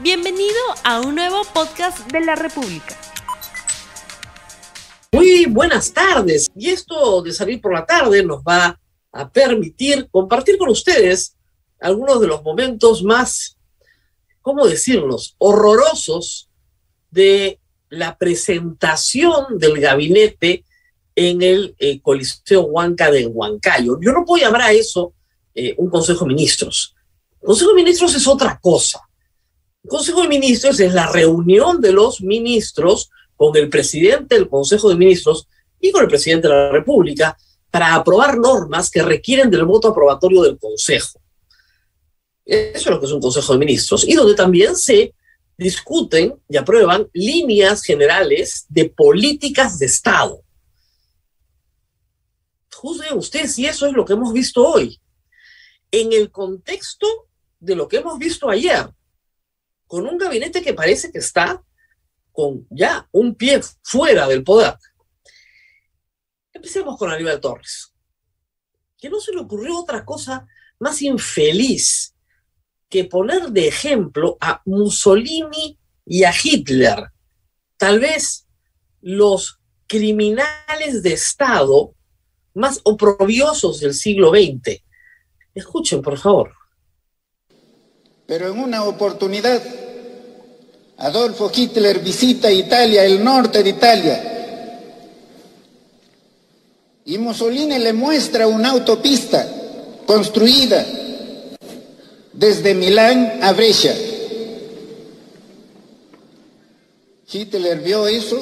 Bienvenido 0.00 0.54
a 0.84 1.00
un 1.00 1.16
nuevo 1.16 1.42
podcast 1.52 2.06
de 2.12 2.20
la 2.20 2.36
República. 2.36 2.96
Muy 5.10 5.46
buenas 5.46 5.92
tardes. 5.92 6.46
Y 6.54 6.70
esto 6.70 7.20
de 7.20 7.32
salir 7.32 7.60
por 7.60 7.74
la 7.74 7.84
tarde 7.84 8.22
nos 8.22 8.40
va 8.42 8.78
a 9.10 9.28
permitir 9.28 10.08
compartir 10.08 10.56
con 10.56 10.68
ustedes 10.68 11.36
algunos 11.80 12.20
de 12.20 12.28
los 12.28 12.44
momentos 12.44 13.02
más, 13.02 13.56
¿cómo 14.40 14.68
decirlos?, 14.68 15.34
horrorosos 15.38 16.48
de 17.10 17.58
la 17.88 18.16
presentación 18.16 19.58
del 19.58 19.80
gabinete 19.80 20.64
en 21.16 21.42
el 21.42 21.74
eh, 21.80 22.00
Coliseo 22.00 22.62
Huanca 22.62 23.10
de 23.10 23.26
Huancayo. 23.26 23.98
Yo 24.00 24.12
no 24.12 24.24
puedo 24.24 24.44
llamar 24.44 24.62
a 24.62 24.72
eso 24.72 25.12
eh, 25.56 25.74
un 25.76 25.90
Consejo 25.90 26.24
de 26.24 26.28
Ministros. 26.28 26.94
El 27.40 27.48
Consejo 27.48 27.70
de 27.70 27.82
Ministros 27.82 28.14
es 28.14 28.28
otra 28.28 28.60
cosa. 28.62 29.07
Consejo 29.88 30.22
de 30.22 30.28
Ministros 30.28 30.78
es 30.80 30.94
la 30.94 31.10
reunión 31.10 31.80
de 31.80 31.92
los 31.92 32.20
ministros 32.20 33.10
con 33.36 33.56
el 33.56 33.68
presidente 33.68 34.34
del 34.34 34.48
Consejo 34.48 34.88
de 34.88 34.96
Ministros 34.96 35.48
y 35.80 35.90
con 35.90 36.02
el 36.02 36.08
presidente 36.08 36.48
de 36.48 36.54
la 36.54 36.70
República 36.70 37.36
para 37.70 37.94
aprobar 37.94 38.38
normas 38.38 38.90
que 38.90 39.02
requieren 39.02 39.50
del 39.50 39.64
voto 39.64 39.88
aprobatorio 39.88 40.42
del 40.42 40.58
Consejo. 40.58 41.20
Eso 42.44 42.72
es 42.74 42.86
lo 42.86 43.00
que 43.00 43.06
es 43.06 43.12
un 43.12 43.20
Consejo 43.20 43.52
de 43.52 43.58
Ministros 43.58 44.06
y 44.06 44.14
donde 44.14 44.34
también 44.34 44.76
se 44.76 45.14
discuten 45.56 46.34
y 46.48 46.56
aprueban 46.56 47.08
líneas 47.12 47.82
generales 47.82 48.64
de 48.68 48.88
políticas 48.88 49.78
de 49.78 49.86
Estado. 49.86 50.42
Juzguen 52.72 53.18
ustedes 53.18 53.54
si 53.54 53.66
eso 53.66 53.86
es 53.86 53.92
lo 53.92 54.04
que 54.04 54.12
hemos 54.12 54.32
visto 54.32 54.64
hoy 54.64 55.00
en 55.90 56.12
el 56.12 56.30
contexto 56.30 57.06
de 57.58 57.74
lo 57.74 57.88
que 57.88 57.96
hemos 57.96 58.18
visto 58.18 58.48
ayer, 58.48 58.88
con 59.88 60.06
un 60.06 60.18
gabinete 60.18 60.62
que 60.62 60.74
parece 60.74 61.10
que 61.10 61.18
está 61.18 61.60
con 62.30 62.66
ya 62.70 63.08
un 63.10 63.34
pie 63.34 63.60
fuera 63.82 64.28
del 64.28 64.44
poder. 64.44 64.76
Empecemos 66.52 66.96
con 66.96 67.10
Aníbal 67.10 67.40
Torres, 67.40 67.92
que 68.96 69.10
no 69.10 69.18
se 69.18 69.32
le 69.32 69.40
ocurrió 69.40 69.80
otra 69.80 70.04
cosa 70.04 70.46
más 70.78 71.02
infeliz 71.02 72.14
que 72.88 73.04
poner 73.04 73.50
de 73.50 73.66
ejemplo 73.66 74.36
a 74.40 74.62
Mussolini 74.66 75.78
y 76.04 76.24
a 76.24 76.32
Hitler, 76.32 77.08
tal 77.76 78.00
vez 78.00 78.46
los 79.00 79.60
criminales 79.86 81.02
de 81.02 81.14
Estado 81.14 81.94
más 82.54 82.80
oprobiosos 82.84 83.80
del 83.80 83.94
siglo 83.94 84.30
XX. 84.30 84.82
Escuchen, 85.54 86.02
por 86.02 86.18
favor. 86.18 86.57
Pero 88.28 88.52
en 88.52 88.60
una 88.60 88.84
oportunidad, 88.84 89.62
Adolfo 90.98 91.50
Hitler 91.54 92.00
visita 92.00 92.52
Italia, 92.52 93.02
el 93.02 93.24
norte 93.24 93.62
de 93.62 93.70
Italia, 93.70 94.34
y 97.06 97.16
Mussolini 97.16 97.78
le 97.78 97.94
muestra 97.94 98.46
una 98.46 98.72
autopista 98.72 99.48
construida 100.04 100.84
desde 102.34 102.74
Milán 102.74 103.38
a 103.42 103.54
Brescia. 103.54 103.96
Hitler 107.32 107.80
vio 107.80 108.06
eso, 108.06 108.38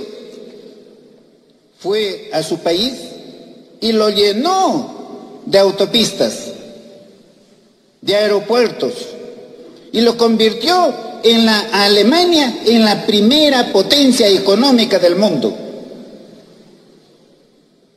fue 1.79 2.29
a 2.33 2.43
su 2.43 2.59
país 2.59 2.93
y 3.81 3.93
lo 3.93 4.11
llenó 4.11 5.43
de 5.47 5.61
autopistas 5.61 6.47
de 8.01 8.17
aeropuertos 8.17 9.16
y 9.97 10.03
lo 10.03 10.15
convirtió 10.19 10.95
en 11.23 11.47
la 11.47 11.59
Alemania 11.73 12.55
en 12.67 12.85
la 12.85 13.07
primera 13.07 13.73
potencia 13.73 14.29
económica 14.29 14.99
del 14.99 15.17
mundo. 15.17 15.57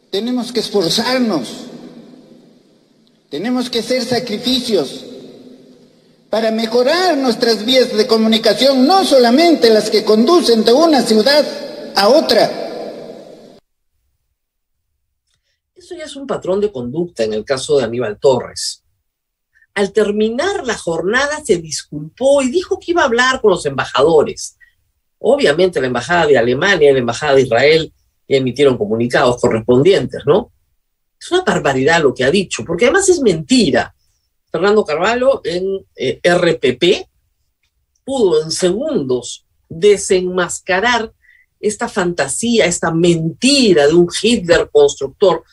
Tenemos 0.09 0.53
que 0.53 0.61
esforzarnos, 0.61 1.49
tenemos 3.29 3.69
que 3.69 3.79
hacer 3.79 4.05
sacrificios 4.05 5.03
para 6.29 6.51
mejorar 6.51 7.17
nuestras 7.17 7.65
vías 7.65 7.91
de 7.91 8.07
comunicación, 8.07 8.87
no 8.87 9.03
solamente 9.03 9.69
las 9.69 9.89
que 9.89 10.05
conducen 10.05 10.63
de 10.63 10.71
una 10.71 11.01
ciudad 11.01 11.45
a 11.97 12.07
otra. 12.07 12.49
Eso 15.75 15.95
ya 15.95 16.05
es 16.05 16.15
un 16.15 16.25
patrón 16.25 16.61
de 16.61 16.71
conducta 16.71 17.25
en 17.25 17.33
el 17.33 17.43
caso 17.43 17.77
de 17.77 17.83
Aníbal 17.83 18.17
Torres 18.17 18.83
al 19.79 19.93
terminar 19.93 20.67
la 20.67 20.77
jornada 20.77 21.41
se 21.41 21.55
disculpó 21.55 22.41
y 22.41 22.49
dijo 22.51 22.77
que 22.77 22.91
iba 22.91 23.01
a 23.01 23.05
hablar 23.05 23.39
con 23.39 23.51
los 23.51 23.65
embajadores. 23.65 24.57
Obviamente 25.19 25.79
la 25.79 25.87
embajada 25.87 26.27
de 26.27 26.37
Alemania 26.37 26.89
y 26.89 26.93
la 26.93 26.99
embajada 26.99 27.35
de 27.35 27.43
Israel 27.43 27.93
emitieron 28.27 28.77
comunicados 28.77 29.39
correspondientes, 29.39 30.23
¿no? 30.25 30.51
Es 31.17 31.31
una 31.31 31.45
barbaridad 31.45 32.01
lo 32.01 32.13
que 32.13 32.25
ha 32.25 32.29
dicho, 32.29 32.65
porque 32.65 32.85
además 32.87 33.07
es 33.07 33.21
mentira. 33.21 33.95
Fernando 34.51 34.83
Carvalho 34.83 35.39
en 35.45 35.63
eh, 35.95 36.19
RPP 36.25 37.07
pudo 38.03 38.43
en 38.43 38.51
segundos 38.51 39.45
desenmascarar 39.69 41.13
esta 41.61 41.87
fantasía, 41.87 42.65
esta 42.65 42.91
mentira 42.91 43.87
de 43.87 43.93
un 43.93 44.09
Hitler 44.21 44.69
constructor 44.69 45.45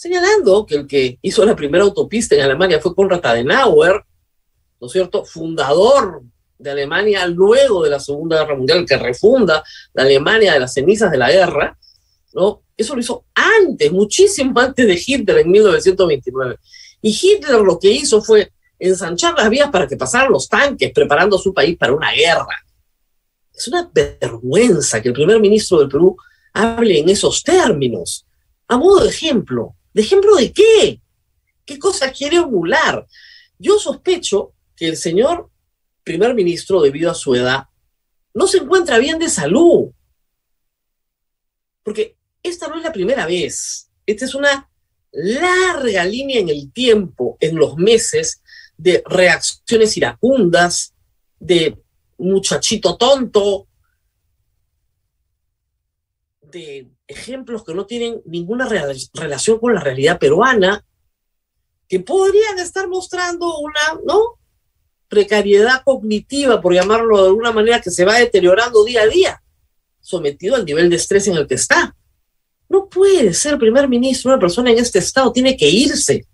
señalando 0.00 0.64
que 0.64 0.76
el 0.76 0.86
que 0.86 1.18
hizo 1.20 1.44
la 1.44 1.54
primera 1.54 1.84
autopista 1.84 2.34
en 2.34 2.40
Alemania 2.40 2.80
fue 2.80 2.94
Konrad 2.94 3.20
Adenauer, 3.22 4.02
¿no 4.80 4.86
es 4.86 4.92
cierto?, 4.94 5.26
fundador 5.26 6.22
de 6.56 6.70
Alemania 6.70 7.26
luego 7.26 7.84
de 7.84 7.90
la 7.90 8.00
Segunda 8.00 8.38
Guerra 8.38 8.56
Mundial, 8.56 8.86
que 8.86 8.96
refunda 8.96 9.62
la 9.92 10.04
Alemania 10.04 10.54
de 10.54 10.60
las 10.60 10.72
cenizas 10.72 11.10
de 11.10 11.18
la 11.18 11.30
guerra, 11.30 11.76
¿no? 12.32 12.62
Eso 12.74 12.94
lo 12.94 13.00
hizo 13.02 13.26
antes, 13.34 13.92
muchísimo 13.92 14.58
antes 14.58 14.86
de 14.86 15.02
Hitler 15.06 15.36
en 15.36 15.50
1929. 15.50 16.56
Y 17.02 17.10
Hitler 17.10 17.60
lo 17.60 17.78
que 17.78 17.90
hizo 17.90 18.22
fue 18.22 18.50
ensanchar 18.78 19.34
las 19.34 19.50
vías 19.50 19.68
para 19.68 19.86
que 19.86 19.98
pasaran 19.98 20.32
los 20.32 20.48
tanques, 20.48 20.92
preparando 20.94 21.36
a 21.36 21.40
su 21.40 21.52
país 21.52 21.76
para 21.76 21.92
una 21.92 22.10
guerra. 22.12 22.64
Es 23.52 23.68
una 23.68 23.90
vergüenza 23.92 25.02
que 25.02 25.08
el 25.08 25.14
primer 25.14 25.38
ministro 25.40 25.78
del 25.78 25.90
Perú 25.90 26.16
hable 26.54 27.00
en 27.00 27.10
esos 27.10 27.42
términos. 27.42 28.24
A 28.66 28.78
modo 28.78 29.02
de 29.02 29.10
ejemplo, 29.10 29.74
¿De 29.92 30.02
ejemplo 30.02 30.36
de 30.36 30.52
qué? 30.52 31.00
¿Qué 31.64 31.78
cosa 31.78 32.12
quiere 32.12 32.36
emular? 32.36 33.06
Yo 33.58 33.78
sospecho 33.78 34.54
que 34.76 34.88
el 34.88 34.96
señor 34.96 35.50
primer 36.02 36.34
ministro, 36.34 36.80
debido 36.80 37.10
a 37.10 37.14
su 37.14 37.34
edad, 37.34 37.64
no 38.34 38.46
se 38.46 38.58
encuentra 38.58 38.98
bien 38.98 39.18
de 39.18 39.28
salud. 39.28 39.90
Porque 41.82 42.16
esta 42.42 42.68
no 42.68 42.76
es 42.76 42.84
la 42.84 42.92
primera 42.92 43.26
vez. 43.26 43.90
Esta 44.06 44.24
es 44.24 44.34
una 44.34 44.68
larga 45.12 46.04
línea 46.04 46.40
en 46.40 46.48
el 46.48 46.72
tiempo, 46.72 47.36
en 47.40 47.56
los 47.56 47.76
meses, 47.76 48.42
de 48.76 49.02
reacciones 49.06 49.96
iracundas, 49.96 50.94
de 51.38 51.76
muchachito 52.18 52.96
tonto, 52.96 53.66
de 56.40 56.90
ejemplos 57.10 57.64
que 57.64 57.74
no 57.74 57.86
tienen 57.86 58.22
ninguna 58.24 58.68
relación 58.68 59.58
con 59.58 59.74
la 59.74 59.80
realidad 59.80 60.18
peruana, 60.18 60.84
que 61.88 62.00
podrían 62.00 62.58
estar 62.58 62.88
mostrando 62.88 63.58
una, 63.58 64.00
¿no? 64.06 64.38
Precariedad 65.08 65.82
cognitiva, 65.84 66.60
por 66.60 66.72
llamarlo 66.72 67.20
de 67.20 67.28
alguna 67.28 67.50
manera, 67.50 67.80
que 67.80 67.90
se 67.90 68.04
va 68.04 68.18
deteriorando 68.18 68.84
día 68.84 69.02
a 69.02 69.08
día, 69.08 69.42
sometido 70.00 70.54
al 70.54 70.64
nivel 70.64 70.88
de 70.88 70.96
estrés 70.96 71.26
en 71.26 71.36
el 71.36 71.48
que 71.48 71.56
está. 71.56 71.96
No 72.68 72.88
puede 72.88 73.34
ser 73.34 73.58
primer 73.58 73.88
ministro 73.88 74.30
una 74.30 74.40
persona 74.40 74.70
en 74.70 74.78
este 74.78 75.00
estado, 75.00 75.32
tiene 75.32 75.56
que 75.56 75.68
irse. 75.68 76.26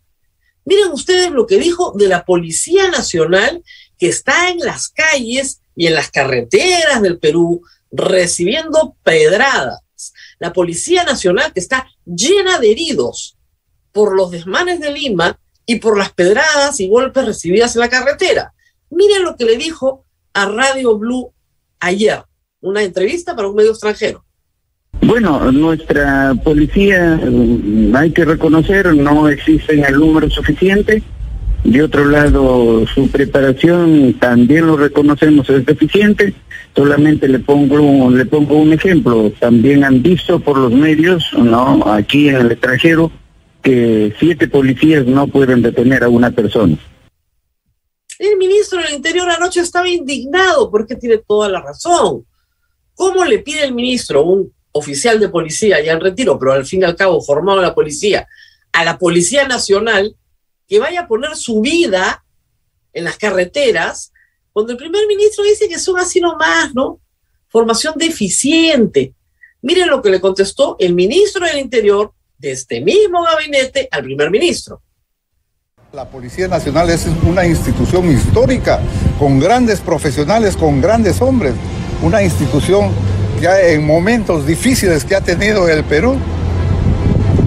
Miren 0.66 0.92
ustedes 0.92 1.30
lo 1.30 1.46
que 1.46 1.58
dijo 1.58 1.92
de 1.96 2.08
la 2.08 2.24
Policía 2.24 2.90
Nacional 2.90 3.62
que 3.98 4.08
está 4.08 4.50
en 4.50 4.58
las 4.58 4.88
calles 4.88 5.62
y 5.74 5.86
en 5.86 5.94
las 5.94 6.10
carreteras 6.10 7.00
del 7.00 7.18
Perú 7.18 7.62
recibiendo 7.90 8.94
pedradas 9.02 9.85
la 10.38 10.52
Policía 10.52 11.04
Nacional 11.04 11.52
que 11.52 11.60
está 11.60 11.86
llena 12.04 12.58
de 12.58 12.70
heridos 12.70 13.36
por 13.92 14.14
los 14.14 14.30
desmanes 14.30 14.80
de 14.80 14.92
Lima 14.92 15.38
y 15.64 15.76
por 15.76 15.98
las 15.98 16.12
pedradas 16.12 16.78
y 16.80 16.88
golpes 16.88 17.24
recibidas 17.24 17.74
en 17.74 17.80
la 17.80 17.88
carretera. 17.88 18.52
Miren 18.90 19.24
lo 19.24 19.36
que 19.36 19.44
le 19.44 19.56
dijo 19.56 20.04
a 20.34 20.46
Radio 20.46 20.98
Blue 20.98 21.32
ayer, 21.80 22.22
una 22.60 22.82
entrevista 22.82 23.34
para 23.34 23.48
un 23.48 23.56
medio 23.56 23.70
extranjero. 23.70 24.24
Bueno, 25.02 25.50
nuestra 25.52 26.34
policía, 26.42 27.18
mm, 27.22 27.94
hay 27.94 28.10
que 28.12 28.24
reconocer, 28.24 28.94
no 28.94 29.28
existe 29.28 29.80
el 29.80 29.94
número 29.94 30.30
suficiente. 30.30 31.02
De 31.66 31.82
otro 31.82 32.04
lado, 32.04 32.86
su 32.86 33.08
preparación 33.10 34.14
también 34.20 34.68
lo 34.68 34.76
reconocemos 34.76 35.50
es 35.50 35.66
deficiente. 35.66 36.32
Solamente 36.76 37.26
le 37.26 37.40
pongo 37.40 38.08
le 38.08 38.24
pongo 38.24 38.54
un 38.58 38.72
ejemplo. 38.72 39.32
También 39.40 39.82
han 39.82 40.00
visto 40.00 40.38
por 40.38 40.58
los 40.58 40.70
medios, 40.70 41.24
no, 41.36 41.82
aquí 41.88 42.28
en 42.28 42.36
el 42.36 42.52
extranjero, 42.52 43.10
que 43.64 44.14
siete 44.16 44.46
policías 44.46 45.06
no 45.06 45.26
pueden 45.26 45.60
detener 45.60 46.04
a 46.04 46.08
una 46.08 46.30
persona. 46.30 46.76
El 48.20 48.36
ministro 48.36 48.80
del 48.80 48.94
Interior 48.94 49.28
anoche 49.28 49.58
estaba 49.58 49.88
indignado 49.88 50.70
porque 50.70 50.94
tiene 50.94 51.18
toda 51.18 51.48
la 51.48 51.60
razón. 51.60 52.24
¿Cómo 52.94 53.24
le 53.24 53.40
pide 53.40 53.64
el 53.64 53.74
ministro, 53.74 54.22
un 54.22 54.52
oficial 54.70 55.18
de 55.18 55.30
policía 55.30 55.82
ya 55.82 55.94
en 55.94 56.00
retiro, 56.00 56.38
pero 56.38 56.52
al 56.52 56.64
fin 56.64 56.82
y 56.82 56.84
al 56.84 56.94
cabo 56.94 57.20
formado 57.20 57.60
la 57.60 57.74
policía, 57.74 58.28
a 58.72 58.84
la 58.84 58.98
Policía 58.98 59.48
Nacional, 59.48 60.14
que 60.66 60.78
vaya 60.78 61.02
a 61.02 61.08
poner 61.08 61.36
su 61.36 61.60
vida 61.60 62.24
en 62.92 63.04
las 63.04 63.16
carreteras, 63.16 64.12
cuando 64.52 64.72
el 64.72 64.78
primer 64.78 65.06
ministro 65.06 65.44
dice 65.44 65.68
que 65.68 65.78
son 65.78 65.98
así 65.98 66.20
nomás, 66.20 66.74
¿no? 66.74 67.00
Formación 67.48 67.94
deficiente. 67.96 69.14
Miren 69.62 69.88
lo 69.88 70.00
que 70.00 70.10
le 70.10 70.20
contestó 70.20 70.76
el 70.78 70.94
ministro 70.94 71.44
del 71.44 71.58
Interior 71.58 72.12
de 72.38 72.52
este 72.52 72.80
mismo 72.80 73.22
gabinete 73.22 73.88
al 73.90 74.04
primer 74.04 74.30
ministro. 74.30 74.82
La 75.92 76.08
Policía 76.08 76.48
Nacional 76.48 76.90
es 76.90 77.06
una 77.26 77.46
institución 77.46 78.10
histórica, 78.10 78.80
con 79.18 79.38
grandes 79.38 79.80
profesionales, 79.80 80.56
con 80.56 80.80
grandes 80.80 81.22
hombres, 81.22 81.54
una 82.02 82.22
institución 82.22 82.92
ya 83.40 83.60
en 83.60 83.86
momentos 83.86 84.46
difíciles 84.46 85.04
que 85.04 85.14
ha 85.14 85.20
tenido 85.20 85.68
el 85.68 85.84
Perú, 85.84 86.18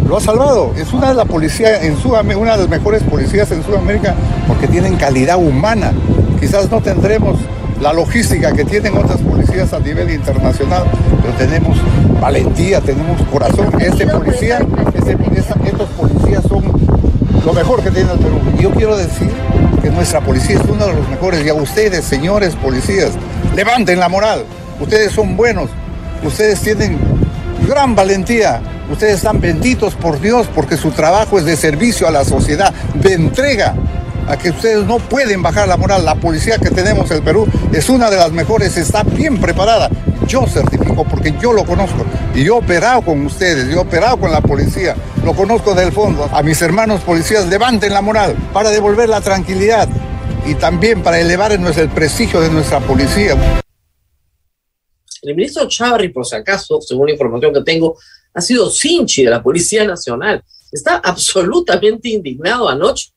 lo 0.09 0.17
ha 0.17 0.21
salvado. 0.21 0.73
Es 0.75 0.91
una 0.91 1.09
de 1.09 1.13
las 1.13 1.27
policías 1.27 1.83
en 1.83 1.95
Sudamérica, 1.95 2.41
una 2.41 2.51
de 2.53 2.63
las 2.63 2.69
mejores 2.69 3.03
policías 3.03 3.51
en 3.51 3.63
Sudamérica 3.63 4.15
porque 4.47 4.67
tienen 4.67 4.95
calidad 4.95 5.37
humana. 5.37 5.93
Quizás 6.39 6.69
no 6.71 6.81
tendremos 6.81 7.37
la 7.79 7.93
logística 7.93 8.51
que 8.51 8.65
tienen 8.65 8.97
otras 8.97 9.19
policías 9.21 9.71
a 9.71 9.79
nivel 9.79 10.09
internacional, 10.09 10.85
pero 11.21 11.33
tenemos 11.35 11.77
valentía, 12.19 12.81
tenemos 12.81 13.21
corazón. 13.31 13.69
Este 13.79 14.07
policía, 14.07 14.59
estos 15.65 15.89
policías 15.89 16.43
son 16.43 16.63
lo 17.45 17.53
mejor 17.53 17.83
que 17.83 17.91
tiene 17.91 18.11
el 18.11 18.17
Perú. 18.17 18.39
Yo 18.59 18.71
quiero 18.71 18.97
decir 18.97 19.29
que 19.83 19.91
nuestra 19.91 20.21
policía 20.21 20.55
es 20.55 20.63
uno 20.67 20.87
de 20.87 20.93
los 20.93 21.07
mejores 21.07 21.45
y 21.45 21.49
a 21.49 21.53
ustedes, 21.53 22.03
señores 22.03 22.55
policías, 22.55 23.11
levanten 23.55 23.99
la 23.99 24.09
moral. 24.09 24.43
Ustedes 24.79 25.11
son 25.11 25.37
buenos, 25.37 25.69
ustedes 26.23 26.59
tienen 26.61 26.97
gran 27.67 27.93
valentía, 27.93 28.59
ustedes 28.91 29.15
están 29.15 29.39
benditos 29.39 29.95
por 29.95 30.19
Dios 30.19 30.47
porque 30.53 30.77
su 30.77 30.91
trabajo 30.91 31.39
es 31.39 31.45
de 31.45 31.55
servicio 31.55 32.07
a 32.07 32.11
la 32.11 32.25
sociedad, 32.25 32.73
de 32.95 33.13
entrega 33.13 33.75
a 34.27 34.37
que 34.37 34.51
ustedes 34.51 34.85
no 34.85 34.99
pueden 34.99 35.41
bajar 35.41 35.67
la 35.67 35.77
moral. 35.77 36.05
La 36.05 36.15
policía 36.15 36.57
que 36.57 36.69
tenemos 36.69 37.09
en 37.09 37.17
el 37.17 37.23
Perú 37.23 37.47
es 37.73 37.89
una 37.89 38.09
de 38.09 38.17
las 38.17 38.31
mejores, 38.31 38.77
está 38.77 39.03
bien 39.03 39.39
preparada. 39.39 39.89
Yo 40.27 40.45
certifico 40.45 41.03
porque 41.05 41.33
yo 41.41 41.53
lo 41.53 41.65
conozco 41.65 42.05
y 42.35 42.43
yo 42.43 42.55
he 42.55 42.57
operado 42.59 43.01
con 43.01 43.25
ustedes, 43.25 43.67
yo 43.67 43.77
he 43.77 43.79
operado 43.79 44.17
con 44.17 44.31
la 44.31 44.41
policía, 44.41 44.95
lo 45.23 45.33
conozco 45.33 45.73
del 45.73 45.91
fondo. 45.91 46.29
A 46.31 46.43
mis 46.43 46.61
hermanos 46.61 47.01
policías, 47.01 47.47
levanten 47.47 47.91
la 47.93 48.01
moral 48.01 48.35
para 48.53 48.69
devolver 48.69 49.09
la 49.09 49.21
tranquilidad 49.21 49.89
y 50.45 50.53
también 50.55 51.01
para 51.01 51.19
elevar 51.19 51.51
el 51.51 51.89
prestigio 51.89 52.41
de 52.41 52.49
nuestra 52.49 52.79
policía. 52.79 53.35
El 55.21 55.35
ministro 55.35 55.67
Chavarri, 55.67 56.09
por 56.09 56.25
si 56.25 56.35
acaso, 56.35 56.79
según 56.79 57.07
la 57.07 57.13
información 57.13 57.53
que 57.53 57.61
tengo, 57.61 57.97
ha 58.33 58.41
sido 58.41 58.69
Sinchi 58.69 59.23
de 59.23 59.31
la 59.31 59.43
Policía 59.43 59.85
Nacional. 59.85 60.43
Está 60.71 60.97
absolutamente 60.97 62.09
indignado 62.09 62.69
anoche. 62.69 63.11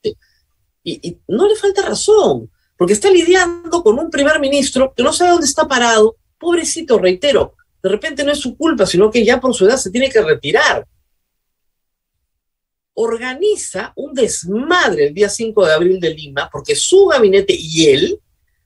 Y, 0.84 1.18
no 1.28 1.46
le 1.46 1.54
falta 1.54 1.82
razón, 1.82 2.50
porque 2.76 2.94
está 2.94 3.10
lidiando 3.10 3.82
con 3.82 3.98
un 3.98 4.10
primer 4.10 4.40
ministro 4.40 4.92
que 4.96 5.02
no 5.02 5.12
sabe 5.12 5.30
dónde 5.30 5.46
está 5.46 5.68
parado. 5.68 6.16
Pobrecito, 6.38 6.98
reitero, 6.98 7.54
de 7.82 7.88
repente 7.88 8.24
no 8.24 8.32
es 8.32 8.38
su 8.38 8.56
culpa, 8.56 8.86
sino 8.86 9.10
que 9.10 9.24
ya 9.24 9.40
por 9.40 9.54
su 9.54 9.66
edad 9.66 9.76
se 9.76 9.90
tiene 9.90 10.08
que 10.08 10.22
retirar. 10.22 10.86
Organiza 12.94 13.92
un 13.96 14.12
desmadre 14.12 15.06
el 15.08 15.14
día 15.14 15.28
5 15.28 15.66
de 15.66 15.72
abril 15.72 16.00
de 16.00 16.14
Lima, 16.14 16.48
porque 16.52 16.74
su 16.74 17.06
gabinete 17.06 17.54
y 17.56 17.86
él 17.86 18.20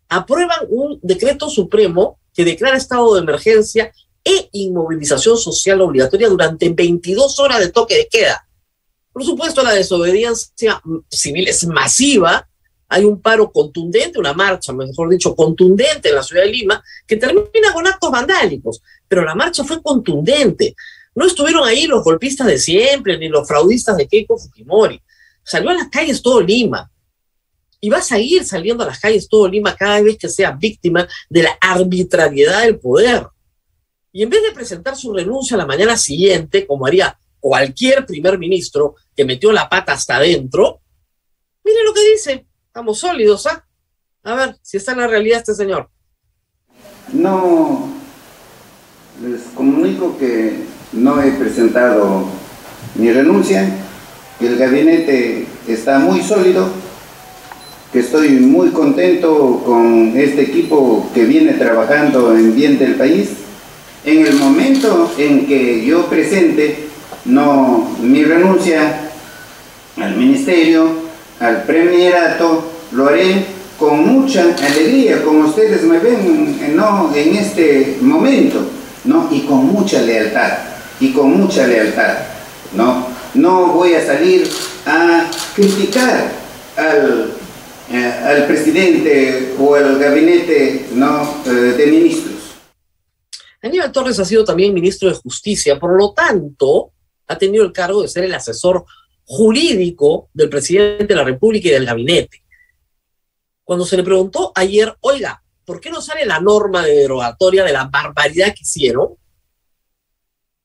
aprueban 0.09 0.61
un 0.69 0.99
decreto 1.03 1.51
supremo 1.51 2.19
que 2.33 2.45
declara 2.45 2.77
estado 2.77 3.15
de 3.15 3.21
emergencia 3.21 3.93
e 4.27 4.49
inmovilización 4.55 5.39
social 5.39 5.81
obligatoria 5.81 6.29
durante 6.29 6.69
22 6.69 7.39
horas 7.39 7.61
de 7.61 7.71
toque 7.71 7.95
de 7.95 8.09
queda. 8.09 8.45
Por 9.13 9.25
supuesto, 9.25 9.63
la 9.63 9.73
desobediencia 9.73 10.83
civil 11.09 11.47
es 11.47 11.65
masiva. 11.69 12.49
Hay 12.89 13.05
un 13.05 13.23
paro 13.23 13.53
contundente, 13.53 14.19
una 14.19 14.33
marcha, 14.33 14.73
mejor 14.73 15.11
dicho, 15.11 15.37
contundente 15.37 16.09
en 16.09 16.17
la 16.17 16.25
ciudad 16.25 16.43
de 16.43 16.51
Lima, 16.51 16.83
que 17.07 17.17
termina 17.17 17.73
con 17.73 17.87
actos 17.87 18.11
vandálicos. 18.11 18.83
Pero 19.07 19.25
la 19.25 19.37
marcha 19.37 19.63
fue 19.63 19.81
contundente. 19.81 20.75
No 21.15 21.25
estuvieron 21.25 21.65
ahí 21.65 21.87
los 21.87 22.03
golpistas 22.03 22.49
de 22.49 22.59
siempre, 22.59 23.17
ni 23.19 23.29
los 23.29 23.47
fraudistas 23.47 23.97
de 23.97 24.09
Keiko 24.09 24.37
Fujimori. 24.37 25.01
Salió 25.45 25.71
a 25.71 25.75
las 25.75 25.89
calles 25.89 26.21
todo 26.21 26.41
Lima 26.41 26.91
y 27.81 27.89
va 27.89 27.99
a 27.99 28.03
seguir 28.03 28.45
saliendo 28.45 28.83
a 28.83 28.89
las 28.89 28.99
calles 28.99 29.29
todo 29.29 29.47
Lima 29.47 29.77
cada 29.77 30.01
vez 30.03 30.19
que 30.19 30.29
sea 30.29 30.51
víctima 30.51 31.07
de 31.31 31.45
la 31.45 31.57
arbitrariedad 31.61 32.63
del 32.63 32.81
poder. 32.81 33.29
Y 34.17 34.23
en 34.23 34.31
vez 34.31 34.41
de 34.43 34.55
presentar 34.55 34.97
su 34.97 35.13
renuncia 35.13 35.59
la 35.59 35.67
mañana 35.67 35.95
siguiente, 35.95 36.67
como 36.67 36.87
haría 36.87 37.19
cualquier 37.39 38.07
primer 38.07 38.39
ministro 38.39 38.95
que 39.15 39.27
metió 39.27 39.53
la 39.53 39.69
pata 39.69 39.93
hasta 39.93 40.17
adentro, 40.17 40.81
mire 41.63 41.85
lo 41.85 41.93
que 41.93 42.13
dice, 42.13 42.47
estamos 42.67 42.99
sólidos, 42.99 43.47
¿ah? 43.47 43.63
A 44.23 44.35
ver 44.35 44.57
si 44.63 44.79
está 44.79 44.93
en 44.93 45.01
la 45.01 45.07
realidad 45.07 45.41
este 45.41 45.55
señor. 45.55 45.91
No, 47.13 47.91
les 49.23 49.43
comunico 49.55 50.17
que 50.17 50.65
no 50.95 51.23
he 51.23 51.33
presentado 51.33 52.25
mi 52.95 53.13
renuncia, 53.13 53.69
que 54.39 54.47
el 54.47 54.57
gabinete 54.57 55.47
está 55.69 55.99
muy 55.99 56.23
sólido 56.23 56.73
estoy 57.99 58.31
muy 58.41 58.71
contento 58.71 59.63
con 59.65 60.13
este 60.17 60.43
equipo 60.43 61.09
que 61.15 61.25
viene 61.25 61.55
trabajando 61.55 62.37
en 62.37 62.55
bien 62.55 62.79
del 62.79 62.97
país. 62.97 63.46
En 64.07 64.27
el 64.27 64.35
momento 64.35 65.13
en 65.19 65.47
que 65.47 65.85
yo 65.85 66.07
presente 66.07 66.87
no, 67.27 67.97
mi 68.01 68.25
renuncia 68.25 69.11
al 70.01 70.17
ministerio, 70.17 70.89
al 71.41 71.65
premierato, 71.65 72.71
lo 72.93 73.09
haré 73.09 73.45
con 73.79 74.07
mucha 74.07 74.43
alegría, 74.43 75.23
como 75.23 75.49
ustedes 75.49 75.83
me 75.83 75.99
ven 75.99 76.77
¿no? 76.77 77.13
en 77.15 77.37
este 77.37 77.99
momento, 78.01 78.61
¿no? 79.05 79.29
y 79.31 79.41
con 79.41 79.67
mucha 79.67 80.01
lealtad, 80.01 80.53
y 81.01 81.11
con 81.11 81.37
mucha 81.37 81.67
lealtad. 81.67 82.15
No, 82.75 83.09
no 83.35 83.67
voy 83.73 83.95
a 83.95 84.07
salir 84.07 84.49
a 84.87 85.25
criticar 85.55 86.33
al 86.77 87.33
eh, 87.89 88.13
al 88.25 88.47
presidente 88.47 89.55
o 89.61 89.77
al 89.77 89.99
gabinete. 89.99 90.87
Eh, 91.47 91.51
de 91.51 91.87
ministros. 91.87 92.36
Aníbal 93.67 93.93
Torres 93.93 94.19
ha 94.19 94.25
sido 94.25 94.45
también 94.45 94.75
ministro 94.75 95.09
de 95.09 95.15
Justicia, 95.15 95.79
por 95.79 95.97
lo 95.99 96.13
tanto, 96.13 96.93
ha 97.27 97.37
tenido 97.37 97.65
el 97.65 97.73
cargo 97.73 98.03
de 98.03 98.09
ser 98.09 98.25
el 98.25 98.35
asesor 98.35 98.85
jurídico 99.25 100.31
del 100.33 100.49
presidente 100.49 101.07
de 101.07 101.17
la 101.17 101.25
República 101.25 101.69
y 101.69 101.73
del 101.73 101.87
gabinete. 101.87 102.45
Cuando 103.65 103.85
se 103.85 103.97
le 103.97 104.05
preguntó 104.05 104.53
ayer, 104.55 104.97
oiga, 105.01 105.43
¿por 105.65 105.81
qué 105.81 105.91
no 105.91 106.01
sale 106.01 106.25
la 106.25 106.41
norma 106.41 106.85
de 106.85 106.95
derogatoria 106.95 107.65
de 107.65 107.73
la 107.73 107.85
barbaridad 107.85 108.55
que 108.55 108.63
hicieron? 108.63 109.17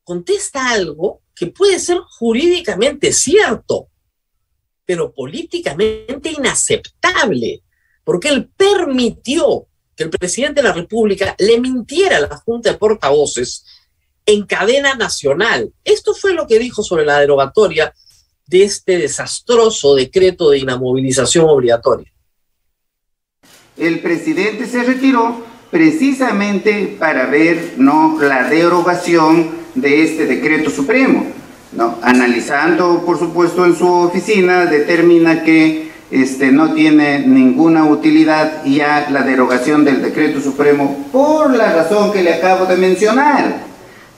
Contesta 0.03 0.69
algo 0.69 1.21
que 1.35 1.47
puede 1.47 1.79
ser 1.79 1.97
jurídicamente 1.97 3.11
cierto, 3.11 3.87
pero 4.85 5.11
políticamente 5.11 6.31
inaceptable, 6.37 7.63
porque 8.03 8.29
él 8.29 8.49
permitió 8.55 9.67
que 9.95 10.03
el 10.03 10.09
presidente 10.09 10.61
de 10.61 10.67
la 10.67 10.73
República 10.73 11.35
le 11.37 11.59
mintiera 11.59 12.17
a 12.17 12.21
la 12.21 12.37
Junta 12.37 12.71
de 12.71 12.77
Portavoces 12.77 13.65
en 14.25 14.45
cadena 14.45 14.95
nacional. 14.95 15.71
Esto 15.83 16.13
fue 16.13 16.33
lo 16.33 16.47
que 16.47 16.59
dijo 16.59 16.83
sobre 16.83 17.05
la 17.05 17.19
derogatoria 17.19 17.93
de 18.47 18.63
este 18.63 18.97
desastroso 18.97 19.95
decreto 19.95 20.49
de 20.49 20.59
inamovilización 20.59 21.49
obligatoria. 21.49 22.11
El 23.77 23.99
presidente 24.01 24.67
se 24.67 24.83
retiró 24.83 25.43
precisamente 25.71 26.97
para 26.99 27.27
ver 27.27 27.75
no 27.77 28.17
la 28.21 28.49
derogación 28.49 29.61
de 29.73 30.03
este 30.03 30.25
decreto 30.25 30.69
supremo. 30.69 31.33
¿no? 31.71 31.97
Analizando, 32.01 33.03
por 33.05 33.17
supuesto, 33.17 33.65
en 33.65 33.75
su 33.75 33.87
oficina, 33.87 34.65
determina 34.65 35.43
que 35.43 35.90
este, 36.11 36.51
no 36.51 36.73
tiene 36.73 37.19
ninguna 37.19 37.85
utilidad 37.85 38.65
ya 38.65 39.07
la 39.09 39.21
derogación 39.21 39.85
del 39.85 40.01
decreto 40.01 40.41
supremo 40.41 41.07
por 41.11 41.55
la 41.55 41.71
razón 41.71 42.11
que 42.11 42.21
le 42.21 42.33
acabo 42.33 42.65
de 42.65 42.75
mencionar, 42.75 43.61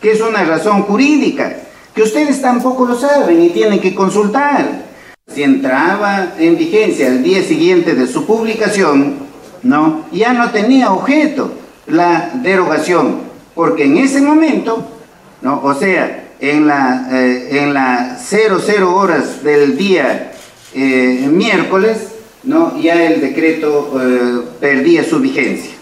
que 0.01 0.11
es 0.11 0.21
una 0.21 0.43
razón 0.43 0.81
jurídica, 0.83 1.55
que 1.93 2.01
ustedes 2.01 2.41
tampoco 2.41 2.85
lo 2.85 2.99
saben 2.99 3.43
y 3.43 3.49
tienen 3.49 3.79
que 3.79 3.93
consultar. 3.93 4.65
Si 5.27 5.43
entraba 5.43 6.33
en 6.39 6.57
vigencia 6.57 7.07
el 7.07 7.23
día 7.23 7.43
siguiente 7.43 7.93
de 7.93 8.07
su 8.07 8.25
publicación, 8.25 9.17
¿no? 9.61 10.05
ya 10.11 10.33
no 10.33 10.49
tenía 10.49 10.91
objeto 10.91 11.53
la 11.85 12.31
derogación, 12.41 13.21
porque 13.53 13.85
en 13.85 13.97
ese 13.97 14.19
momento, 14.19 14.83
¿no? 15.43 15.61
o 15.63 15.75
sea, 15.75 16.25
en 16.39 16.67
la, 16.67 17.07
eh, 17.11 17.61
en 17.61 17.73
la 17.73 18.17
00 18.17 18.95
horas 18.95 19.43
del 19.43 19.77
día 19.77 20.32
eh, 20.73 21.27
miércoles, 21.29 22.09
¿no? 22.43 22.79
ya 22.81 23.05
el 23.05 23.21
decreto 23.21 24.01
eh, 24.01 24.43
perdía 24.59 25.03
su 25.03 25.19
vigencia. 25.19 25.75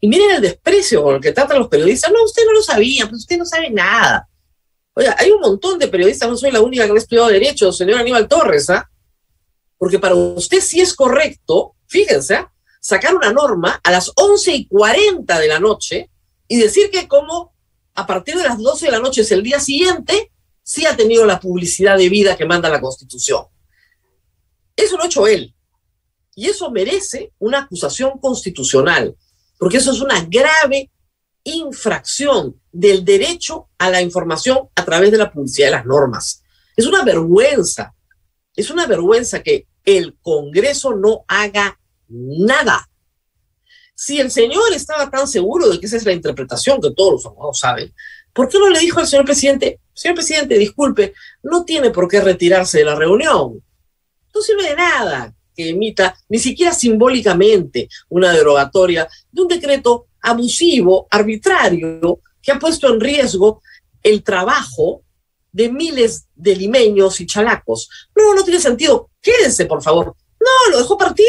Y 0.00 0.08
miren 0.08 0.30
el 0.36 0.42
desprecio 0.42 1.02
con 1.02 1.16
el 1.16 1.20
que 1.20 1.32
tratan 1.32 1.58
los 1.58 1.68
periodistas. 1.68 2.12
No, 2.12 2.22
usted 2.22 2.44
no 2.46 2.52
lo 2.52 2.62
sabía, 2.62 3.08
pues 3.08 3.22
usted 3.22 3.36
no 3.36 3.44
sabe 3.44 3.70
nada. 3.70 4.28
Oiga, 4.94 5.16
hay 5.18 5.30
un 5.30 5.40
montón 5.40 5.78
de 5.78 5.88
periodistas, 5.88 6.28
no 6.28 6.36
soy 6.36 6.50
la 6.50 6.60
única 6.60 6.86
que 6.86 6.92
ha 6.92 6.96
estudiado 6.96 7.28
Derecho, 7.28 7.72
señor 7.72 8.00
Aníbal 8.00 8.28
Torres, 8.28 8.70
¿ah? 8.70 8.88
Porque 9.76 9.98
para 9.98 10.14
usted 10.14 10.60
sí 10.60 10.80
es 10.80 10.94
correcto, 10.94 11.74
fíjense, 11.86 12.34
¿ah? 12.34 12.52
sacar 12.80 13.14
una 13.14 13.32
norma 13.32 13.80
a 13.82 13.90
las 13.90 14.10
11 14.14 14.52
y 14.52 14.66
40 14.66 15.38
de 15.38 15.48
la 15.48 15.60
noche 15.60 16.10
y 16.48 16.56
decir 16.56 16.90
que 16.90 17.06
como 17.06 17.52
a 17.94 18.06
partir 18.06 18.36
de 18.36 18.44
las 18.44 18.58
12 18.58 18.86
de 18.86 18.92
la 18.92 19.00
noche 19.00 19.22
es 19.22 19.32
el 19.32 19.42
día 19.42 19.60
siguiente, 19.60 20.32
sí 20.62 20.86
ha 20.86 20.96
tenido 20.96 21.26
la 21.26 21.40
publicidad 21.40 21.96
de 21.96 22.08
vida 22.08 22.36
que 22.36 22.44
manda 22.44 22.68
la 22.68 22.80
Constitución. 22.80 23.44
Eso 24.78 24.96
lo 24.96 25.02
ha 25.02 25.06
hecho 25.06 25.26
él. 25.26 25.52
Y 26.36 26.46
eso 26.46 26.70
merece 26.70 27.32
una 27.40 27.62
acusación 27.62 28.18
constitucional, 28.20 29.16
porque 29.58 29.78
eso 29.78 29.90
es 29.90 30.00
una 30.00 30.24
grave 30.24 30.88
infracción 31.42 32.60
del 32.70 33.04
derecho 33.04 33.70
a 33.76 33.90
la 33.90 34.00
información 34.00 34.68
a 34.76 34.84
través 34.84 35.10
de 35.10 35.18
la 35.18 35.32
publicidad 35.32 35.66
de 35.66 35.72
las 35.72 35.84
normas. 35.84 36.44
Es 36.76 36.86
una 36.86 37.02
vergüenza, 37.02 37.92
es 38.54 38.70
una 38.70 38.86
vergüenza 38.86 39.42
que 39.42 39.66
el 39.84 40.16
Congreso 40.22 40.94
no 40.94 41.24
haga 41.26 41.76
nada. 42.06 42.88
Si 43.96 44.20
el 44.20 44.30
señor 44.30 44.72
estaba 44.72 45.10
tan 45.10 45.26
seguro 45.26 45.68
de 45.68 45.80
que 45.80 45.86
esa 45.86 45.96
es 45.96 46.04
la 46.04 46.12
interpretación 46.12 46.80
que 46.80 46.92
todos 46.92 47.14
los 47.14 47.26
abogados 47.26 47.58
saben, 47.58 47.92
¿por 48.32 48.48
qué 48.48 48.60
no 48.60 48.70
le 48.70 48.78
dijo 48.78 49.00
al 49.00 49.08
señor 49.08 49.24
presidente, 49.24 49.80
señor 49.92 50.14
presidente, 50.14 50.56
disculpe, 50.56 51.14
no 51.42 51.64
tiene 51.64 51.90
por 51.90 52.06
qué 52.06 52.20
retirarse 52.20 52.78
de 52.78 52.84
la 52.84 52.94
reunión? 52.94 53.60
No 54.38 54.44
sirve 54.44 54.68
de 54.68 54.76
nada 54.76 55.34
que 55.52 55.70
emita, 55.70 56.16
ni 56.28 56.38
siquiera 56.38 56.72
simbólicamente, 56.72 57.88
una 58.08 58.32
derogatoria 58.32 59.08
de 59.32 59.42
un 59.42 59.48
decreto 59.48 60.06
abusivo, 60.22 61.08
arbitrario, 61.10 62.20
que 62.40 62.52
ha 62.52 62.58
puesto 62.60 62.86
en 62.88 63.00
riesgo 63.00 63.60
el 64.00 64.22
trabajo 64.22 65.02
de 65.50 65.72
miles 65.72 66.28
de 66.36 66.54
limeños 66.54 67.20
y 67.20 67.26
chalacos. 67.26 67.90
No, 68.14 68.32
no 68.32 68.44
tiene 68.44 68.60
sentido. 68.60 69.10
Quédense, 69.20 69.66
por 69.66 69.82
favor. 69.82 70.14
No, 70.38 70.70
lo 70.70 70.78
dejó 70.78 70.96
partir. 70.96 71.26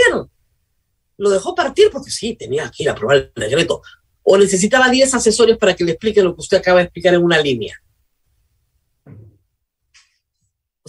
Lo 1.17 1.31
dejó 1.31 1.55
partir 1.55 1.89
porque 1.91 2.11
sí, 2.11 2.35
tenía 2.35 2.69
que 2.69 2.83
ir 2.83 2.89
a 2.89 2.91
aprobar 2.91 3.31
el 3.35 3.49
decreto. 3.49 3.81
O 4.21 4.37
necesitaba 4.37 4.87
10 4.87 5.15
asesores 5.15 5.57
para 5.57 5.75
que 5.75 5.83
le 5.83 5.93
expliquen 5.93 6.25
lo 6.25 6.35
que 6.35 6.41
usted 6.41 6.57
acaba 6.57 6.77
de 6.77 6.83
explicar 6.83 7.15
en 7.15 7.23
una 7.23 7.41
línea. 7.41 7.73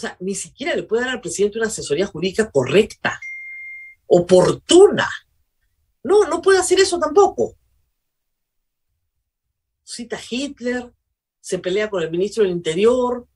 O 0.01 0.07
sea, 0.09 0.17
ni 0.19 0.35
siquiera 0.35 0.75
le 0.75 0.85
puede 0.85 1.03
dar 1.03 1.11
al 1.11 1.21
presidente 1.21 1.59
una 1.59 1.67
asesoría 1.67 2.07
jurídica 2.07 2.51
correcta, 2.51 3.21
oportuna. 4.07 5.07
No, 6.03 6.27
no 6.27 6.41
puede 6.41 6.59
hacer 6.59 6.81
eso 6.81 6.99
tampoco. 6.99 7.55
Cita 9.85 10.19
Hitler, 10.31 10.91
se 11.39 11.59
pelea 11.59 11.91
con 11.91 12.03
el 12.03 12.11
ministro 12.11 12.43
del 12.43 12.53
Interior, 12.53 13.29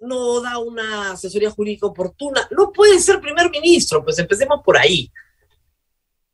no 0.00 0.40
da 0.40 0.56
una 0.56 1.12
asesoría 1.12 1.50
jurídica 1.50 1.88
oportuna. 1.88 2.48
No 2.50 2.72
puede 2.72 2.98
ser 2.98 3.20
primer 3.20 3.50
ministro, 3.50 4.02
pues 4.02 4.18
empecemos 4.18 4.62
por 4.64 4.78
ahí. 4.78 5.12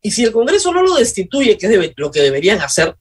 Y 0.01 0.13
si 0.13 0.23
el 0.23 0.31
Congreso 0.31 0.73
no 0.73 0.85
lo 0.85 0.95
destituye, 0.95 1.59
que 1.59 1.67
es 1.67 1.93
lo 1.97 2.13
que 2.13 2.21
deberían 2.21 2.61
hacer, 2.61 2.97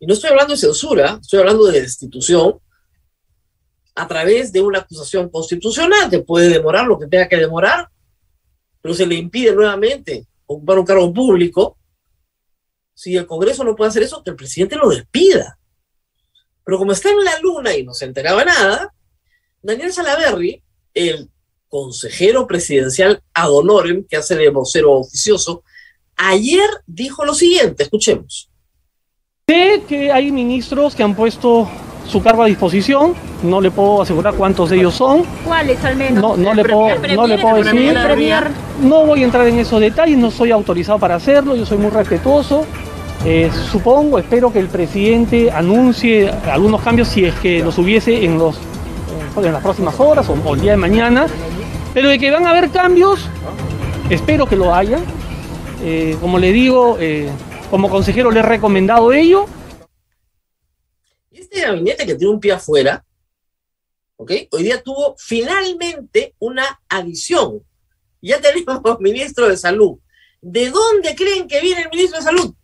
y 0.00 0.06
no 0.06 0.14
estoy 0.14 0.30
hablando 0.30 0.54
de 0.54 0.58
censura, 0.60 1.18
estoy 1.20 1.40
hablando 1.40 1.66
de 1.66 1.82
destitución, 1.82 2.58
a 3.98 4.06
través 4.06 4.52
de 4.52 4.60
una 4.60 4.78
acusación 4.78 5.28
constitucional 5.28 6.08
que 6.08 6.20
puede 6.20 6.48
demorar 6.48 6.86
lo 6.86 6.96
que 6.96 7.08
tenga 7.08 7.28
que 7.28 7.36
demorar, 7.36 7.88
pero 8.80 8.94
se 8.94 9.04
le 9.04 9.16
impide 9.16 9.52
nuevamente 9.52 10.24
ocupar 10.46 10.78
un 10.78 10.86
cargo 10.86 11.12
público. 11.12 11.76
Si 12.94 13.16
el 13.16 13.26
Congreso 13.26 13.64
no 13.64 13.74
puede 13.74 13.88
hacer 13.88 14.04
eso, 14.04 14.22
que 14.22 14.30
el 14.30 14.36
presidente 14.36 14.76
lo 14.76 14.88
despida. 14.88 15.58
Pero 16.64 16.78
como 16.78 16.92
está 16.92 17.10
en 17.10 17.24
la 17.24 17.40
luna 17.40 17.76
y 17.76 17.82
no 17.82 17.92
se 17.92 18.04
enteraba 18.04 18.44
nada, 18.44 18.94
Daniel 19.62 19.92
Salaverry, 19.92 20.62
el 20.94 21.28
consejero 21.68 22.46
presidencial 22.46 23.20
ad 23.34 23.50
honorem, 23.50 24.06
que 24.08 24.16
hace 24.16 24.36
de 24.36 24.50
vocero 24.50 24.92
oficioso, 24.92 25.64
ayer 26.14 26.70
dijo 26.86 27.24
lo 27.24 27.34
siguiente, 27.34 27.82
escuchemos. 27.82 28.48
Sé 29.48 29.82
que 29.88 30.12
hay 30.12 30.30
ministros 30.30 30.94
que 30.94 31.02
han 31.02 31.16
puesto 31.16 31.68
su 32.08 32.22
cargo 32.22 32.42
a 32.42 32.46
disposición. 32.46 33.14
No 33.42 33.60
le 33.60 33.70
puedo 33.70 34.02
asegurar 34.02 34.34
cuántos 34.34 34.70
de 34.70 34.78
ellos 34.78 34.94
son. 34.94 35.22
¿Cuáles 35.44 35.84
al 35.84 35.96
menos? 35.96 36.20
No, 36.20 36.36
no, 36.36 36.54
le, 36.54 36.64
puedo, 36.64 36.88
no 37.14 37.26
le 37.26 37.38
puedo 37.38 37.56
decir. 37.62 37.94
No 38.82 39.06
voy 39.06 39.22
a 39.22 39.24
entrar 39.24 39.46
en 39.46 39.58
esos 39.58 39.80
detalles, 39.80 40.18
no 40.18 40.30
soy 40.30 40.50
autorizado 40.50 40.98
para 40.98 41.16
hacerlo, 41.16 41.54
yo 41.54 41.64
soy 41.64 41.78
muy 41.78 41.90
respetuoso. 41.90 42.64
Eh, 43.24 43.50
supongo, 43.70 44.18
espero 44.18 44.52
que 44.52 44.60
el 44.60 44.68
presidente 44.68 45.50
anuncie 45.50 46.30
algunos 46.50 46.80
cambios 46.82 47.08
si 47.08 47.24
es 47.24 47.34
que 47.34 47.62
los 47.62 47.76
hubiese 47.78 48.24
en, 48.24 48.38
los, 48.38 48.58
en 49.36 49.52
las 49.52 49.62
próximas 49.62 49.98
horas 49.98 50.28
o, 50.28 50.54
el 50.54 50.60
día 50.60 50.72
de 50.72 50.76
mañana. 50.76 51.26
Pero 51.94 52.08
de 52.08 52.18
que 52.18 52.30
van 52.30 52.46
a 52.46 52.50
haber 52.50 52.70
cambios, 52.70 53.28
espero 54.08 54.46
que 54.46 54.56
lo 54.56 54.74
haya. 54.74 54.98
Eh, 55.82 56.16
como 56.20 56.38
le 56.38 56.52
digo, 56.52 56.96
eh, 57.00 57.28
como 57.70 57.88
consejero 57.88 58.30
le 58.30 58.40
he 58.40 58.42
recomendado 58.42 59.12
ello 59.12 59.46
este 61.40 61.60
gabinete 61.60 62.06
que 62.06 62.14
tiene 62.14 62.32
un 62.32 62.40
pie 62.40 62.52
afuera, 62.52 63.04
¿ok? 64.16 64.32
Hoy 64.50 64.62
día 64.62 64.82
tuvo 64.82 65.14
finalmente 65.18 66.34
una 66.38 66.80
adición. 66.88 67.64
Ya 68.20 68.40
tenemos 68.40 69.00
ministro 69.00 69.48
de 69.48 69.56
salud. 69.56 69.98
¿De 70.40 70.70
dónde 70.70 71.14
creen 71.14 71.48
que 71.48 71.60
viene 71.60 71.82
el 71.82 71.90
ministro 71.90 72.18
de 72.18 72.24
salud? 72.24 72.54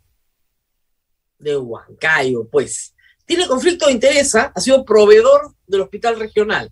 De 1.39 1.57
Huancayo, 1.57 2.49
pues. 2.49 2.95
Tiene 3.27 3.47
conflicto 3.47 3.87
de 3.87 3.93
interés, 3.93 4.35
ha 4.35 4.53
sido 4.61 4.85
proveedor 4.85 5.55
del 5.67 5.81
hospital 5.81 6.19
regional, 6.19 6.71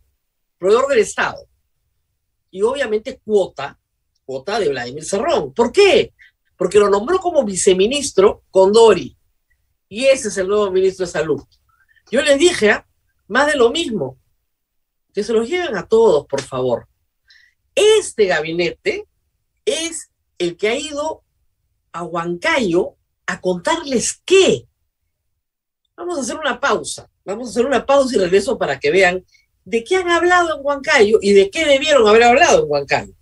proveedor 0.58 0.86
del 0.88 0.98
Estado. 0.98 1.48
Y 2.50 2.60
obviamente 2.60 3.20
cuota, 3.24 3.78
cuota 4.26 4.60
de 4.60 4.68
Vladimir 4.68 5.04
Cerrón. 5.04 5.54
¿Por 5.54 5.72
qué? 5.72 6.12
Porque 6.56 6.78
lo 6.78 6.90
nombró 6.90 7.18
como 7.18 7.42
viceministro 7.42 8.44
Condori. 8.50 9.16
Y 9.88 10.04
ese 10.04 10.28
es 10.28 10.36
el 10.36 10.48
nuevo 10.48 10.70
ministro 10.70 11.06
de 11.06 11.12
Salud. 11.12 11.42
Yo 12.12 12.20
les 12.20 12.38
dije, 12.38 12.70
¿ah? 12.70 12.86
más 13.26 13.46
de 13.46 13.56
lo 13.56 13.70
mismo, 13.70 14.18
que 15.14 15.24
se 15.24 15.32
los 15.32 15.48
lleven 15.48 15.74
a 15.78 15.86
todos, 15.86 16.26
por 16.26 16.42
favor. 16.42 16.86
Este 17.74 18.26
gabinete 18.26 19.08
es 19.64 20.10
el 20.36 20.58
que 20.58 20.68
ha 20.68 20.78
ido 20.78 21.24
a 21.90 22.02
Huancayo 22.02 22.96
a 23.24 23.40
contarles 23.40 24.20
qué. 24.26 24.66
Vamos 25.96 26.18
a 26.18 26.20
hacer 26.20 26.36
una 26.36 26.60
pausa, 26.60 27.08
vamos 27.24 27.48
a 27.48 27.50
hacer 27.52 27.64
una 27.64 27.86
pausa 27.86 28.14
y 28.14 28.18
regreso 28.18 28.58
para 28.58 28.78
que 28.78 28.90
vean 28.90 29.24
de 29.64 29.82
qué 29.82 29.96
han 29.96 30.10
hablado 30.10 30.54
en 30.54 30.66
Huancayo 30.66 31.18
y 31.22 31.32
de 31.32 31.48
qué 31.48 31.64
debieron 31.64 32.06
haber 32.06 32.24
hablado 32.24 32.62
en 32.62 32.70
Huancayo. 32.70 33.14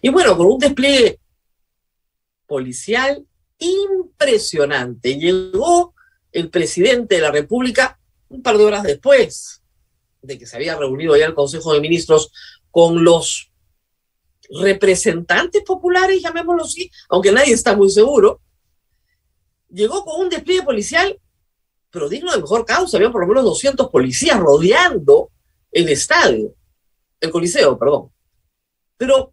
Y 0.00 0.08
bueno, 0.08 0.38
con 0.38 0.46
un 0.46 0.58
despliegue 0.58 1.20
policial 2.46 3.26
impresionante, 3.58 5.18
llegó 5.18 5.94
el 6.32 6.48
presidente 6.48 7.16
de 7.16 7.20
la 7.20 7.30
República 7.30 7.98
un 8.28 8.42
par 8.42 8.58
de 8.58 8.64
horas 8.64 8.82
después 8.82 9.62
de 10.22 10.38
que 10.38 10.46
se 10.46 10.56
había 10.56 10.76
reunido 10.76 11.16
ya 11.16 11.26
el 11.26 11.34
Consejo 11.34 11.72
de 11.72 11.80
Ministros 11.80 12.32
con 12.70 13.04
los 13.04 13.52
representantes 14.50 15.62
populares, 15.62 16.22
llamémoslo 16.22 16.64
así, 16.64 16.90
aunque 17.08 17.32
nadie 17.32 17.52
está 17.52 17.76
muy 17.76 17.90
seguro, 17.90 18.40
llegó 19.70 20.04
con 20.04 20.20
un 20.20 20.28
despliegue 20.28 20.62
policial, 20.62 21.18
pero 21.90 22.08
digno 22.08 22.32
de 22.32 22.40
mejor 22.40 22.64
causa, 22.64 22.96
había 22.96 23.10
por 23.10 23.22
lo 23.22 23.28
menos 23.28 23.44
200 23.44 23.88
policías 23.90 24.38
rodeando 24.38 25.30
el 25.72 25.88
estadio, 25.88 26.54
el 27.20 27.30
coliseo, 27.30 27.78
perdón. 27.78 28.10
Pero 28.96 29.32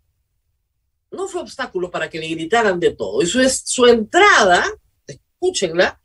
no 1.12 1.28
fue 1.28 1.42
obstáculo 1.42 1.92
para 1.92 2.10
que 2.10 2.20
le 2.20 2.28
gritaran 2.28 2.80
de 2.80 2.92
todo. 2.92 3.22
Y 3.22 3.28
su, 3.28 3.40
su 3.50 3.86
entrada, 3.86 4.66
escúchenla, 5.06 6.00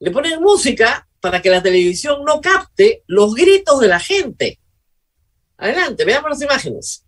le 0.00 0.10
ponen 0.10 0.42
música 0.42 1.07
para 1.20 1.42
que 1.42 1.50
la 1.50 1.62
televisión 1.62 2.24
no 2.24 2.40
capte 2.40 3.02
los 3.06 3.34
gritos 3.34 3.80
de 3.80 3.88
la 3.88 4.00
gente. 4.00 4.60
Adelante, 5.56 6.04
veamos 6.04 6.30
las 6.30 6.42
imágenes. 6.42 7.04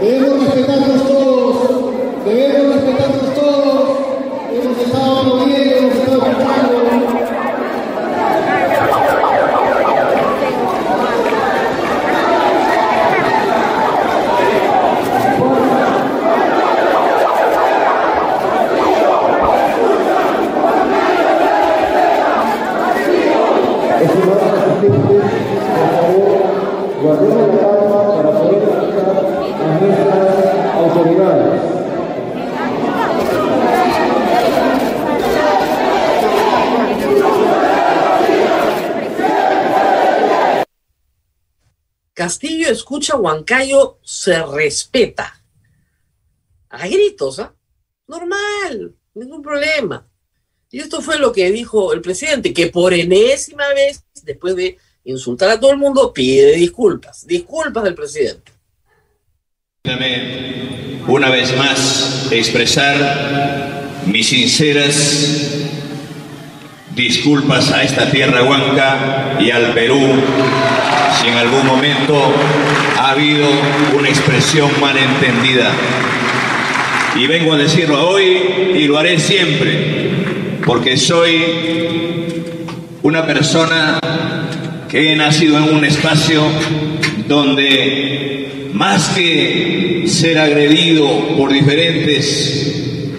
Debemos 0.00 0.44
respetarnos 0.44 1.06
todos, 1.06 2.24
debemos 2.24 2.74
respetarnos 2.74 3.34
todos. 3.34 3.98
Hemos 4.52 4.78
estado 4.78 5.20
aplaudiendo, 5.20 5.76
hemos 5.78 5.94
estado 5.94 6.26
escuchando. 6.26 6.82
Estimados 24.02 24.42
asistentes, 42.22 42.82
Escucha 43.02 43.18
Huancayo, 43.18 43.98
se 44.04 44.40
respeta. 44.46 45.42
A 46.70 46.86
gritos, 46.86 47.40
¿ah? 47.40 47.52
Normal, 48.06 48.94
ningún 49.14 49.42
problema. 49.42 50.06
Y 50.70 50.78
esto 50.78 51.02
fue 51.02 51.18
lo 51.18 51.32
que 51.32 51.50
dijo 51.50 51.92
el 51.92 52.00
presidente, 52.00 52.54
que 52.54 52.68
por 52.68 52.94
enésima 52.94 53.66
vez, 53.74 54.04
después 54.22 54.54
de 54.54 54.78
insultar 55.02 55.50
a 55.50 55.58
todo 55.58 55.72
el 55.72 55.78
mundo, 55.78 56.12
pide 56.12 56.54
disculpas. 56.54 57.26
Disculpas 57.26 57.82
del 57.82 57.96
presidente. 57.96 58.52
Una 61.08 61.28
vez 61.28 61.56
más, 61.56 62.30
expresar 62.30 63.82
mis 64.06 64.28
sinceras 64.28 64.94
disculpas 66.94 67.70
a 67.72 67.82
esta 67.82 68.10
tierra 68.10 68.42
huanca 68.42 69.38
y 69.40 69.50
al 69.50 69.72
Perú 69.72 70.00
si 71.20 71.28
en 71.28 71.34
algún 71.34 71.66
momento 71.66 72.20
ha 72.98 73.10
habido 73.10 73.48
una 73.98 74.08
expresión 74.08 74.70
malentendida. 74.80 75.70
Y 77.16 77.26
vengo 77.26 77.52
a 77.52 77.58
decirlo 77.58 78.08
hoy 78.08 78.74
y 78.74 78.84
lo 78.86 78.98
haré 78.98 79.18
siempre, 79.18 80.10
porque 80.64 80.96
soy 80.96 81.44
una 83.02 83.26
persona 83.26 83.98
que 84.88 85.12
he 85.12 85.16
nacido 85.16 85.58
en 85.58 85.74
un 85.74 85.84
espacio 85.84 86.42
donde 87.28 88.70
más 88.72 89.10
que 89.10 90.04
ser 90.06 90.38
agredido 90.38 91.36
por 91.36 91.52
diferentes 91.52 93.10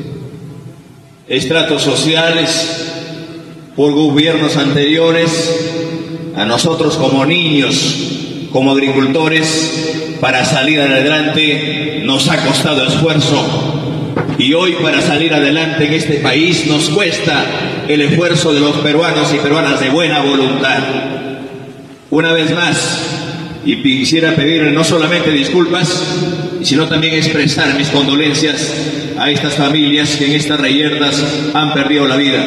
estratos 1.27 1.81
sociales, 1.81 2.92
por 3.75 3.91
gobiernos 3.93 4.55
anteriores, 4.55 6.31
a 6.35 6.45
nosotros 6.45 6.95
como 6.95 7.25
niños, 7.25 8.47
como 8.51 8.71
agricultores, 8.71 10.17
para 10.19 10.45
salir 10.45 10.79
adelante 10.79 12.01
nos 12.05 12.29
ha 12.29 12.37
costado 12.45 12.85
esfuerzo. 12.85 13.71
Y 14.37 14.53
hoy 14.53 14.75
para 14.81 15.01
salir 15.01 15.33
adelante 15.33 15.85
en 15.87 15.93
este 15.93 16.15
país 16.15 16.67
nos 16.67 16.89
cuesta 16.89 17.45
el 17.87 18.01
esfuerzo 18.01 18.53
de 18.53 18.59
los 18.59 18.77
peruanos 18.77 19.33
y 19.33 19.37
peruanas 19.37 19.79
de 19.79 19.89
buena 19.89 20.21
voluntad. 20.21 20.79
Una 22.09 22.31
vez 22.31 22.51
más, 22.53 23.01
y 23.65 23.81
quisiera 23.81 24.35
pedirle 24.35 24.71
no 24.71 24.83
solamente 24.83 25.31
disculpas, 25.31 26.03
sino 26.61 26.87
también 26.87 27.15
expresar 27.15 27.75
mis 27.75 27.87
condolencias 27.89 28.71
a 29.17 29.29
estas 29.29 29.55
familias 29.55 30.15
que 30.17 30.25
en 30.25 30.31
estas 30.33 30.59
reyertas 30.59 31.23
han 31.53 31.73
perdido 31.73 32.07
la 32.07 32.15
vida. 32.15 32.43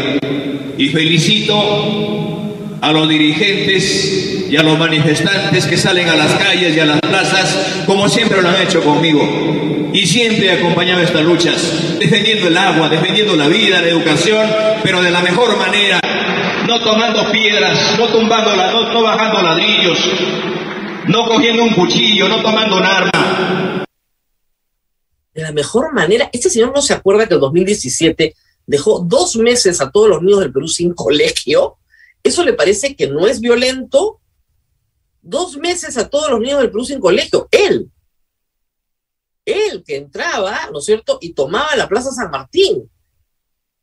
Y 0.79 0.89
felicito 0.89 2.47
a 2.81 2.93
los 2.93 3.09
dirigentes 3.09 4.47
y 4.51 4.57
a 4.57 4.63
los 4.63 4.79
manifestantes 4.79 5.67
que 5.67 5.77
salen 5.77 6.09
a 6.09 6.17
las 6.17 6.33
calles 6.35 6.77
y 6.77 6.81
a 6.81 6.87
las 6.87 7.01
plazas, 7.01 7.83
como 7.87 8.09
siempre 8.09 8.43
lo 8.43 8.49
han 8.49 8.63
hecho 8.63 8.83
conmigo. 8.83 9.91
Y 9.93 10.07
siempre 10.07 10.47
he 10.47 10.53
acompañado 10.53 11.01
estas 11.01 11.23
luchas, 11.23 11.99
defendiendo 11.99 12.49
el 12.49 12.57
agua, 12.57 12.89
defendiendo 12.89 13.35
la 13.35 13.49
vida, 13.49 13.81
la 13.81 13.89
educación, 13.89 14.47
pero 14.83 15.03
de 15.03 15.11
la 15.11 15.23
mejor 15.23 15.57
manera, 15.57 16.01
no 16.67 16.81
tomando 16.81 17.31
piedras, 17.33 17.97
no 17.99 18.07
tumbando, 18.09 18.55
no, 18.55 18.93
no 18.93 19.03
bajando 19.03 19.43
ladrillos, 19.43 19.99
no 21.07 21.25
cogiendo 21.25 21.63
un 21.63 21.71
cuchillo, 21.71 22.29
no 22.29 22.43
tomando 22.43 22.77
un 22.77 22.85
arma. 22.85 23.86
De 25.37 25.43
la 25.43 25.53
mejor 25.53 25.93
manera, 25.93 26.31
este 26.33 26.49
señor 26.49 26.73
no 26.75 26.81
se 26.81 26.95
acuerda 26.95 27.29
que 27.29 27.35
en 27.35 27.41
2017 27.41 28.35
dejó 28.67 29.01
dos 29.01 29.37
meses 29.37 29.83
a 29.83 29.91
todos 29.91 30.09
los 30.09 30.23
niños 30.23 30.41
del 30.41 30.51
Perú 30.51 30.67
sin 30.67 30.95
colegio. 30.95 31.77
¿Eso 32.23 32.43
le 32.43 32.55
parece 32.55 32.97
que 32.97 33.07
no 33.07 33.27
es 33.27 33.39
violento? 33.39 34.19
Dos 35.21 35.59
meses 35.59 35.99
a 35.99 36.09
todos 36.09 36.31
los 36.31 36.41
niños 36.41 36.61
del 36.61 36.71
Perú 36.71 36.87
sin 36.87 37.01
colegio. 37.01 37.49
Él. 37.51 37.91
Él 39.45 39.85
que 39.87 39.97
entraba, 39.97 40.71
¿no 40.73 40.79
es 40.79 40.87
cierto? 40.87 41.19
Y 41.21 41.35
tomaba 41.35 41.77
la 41.77 41.87
Plaza 41.87 42.13
San 42.13 42.31
Martín. 42.31 42.91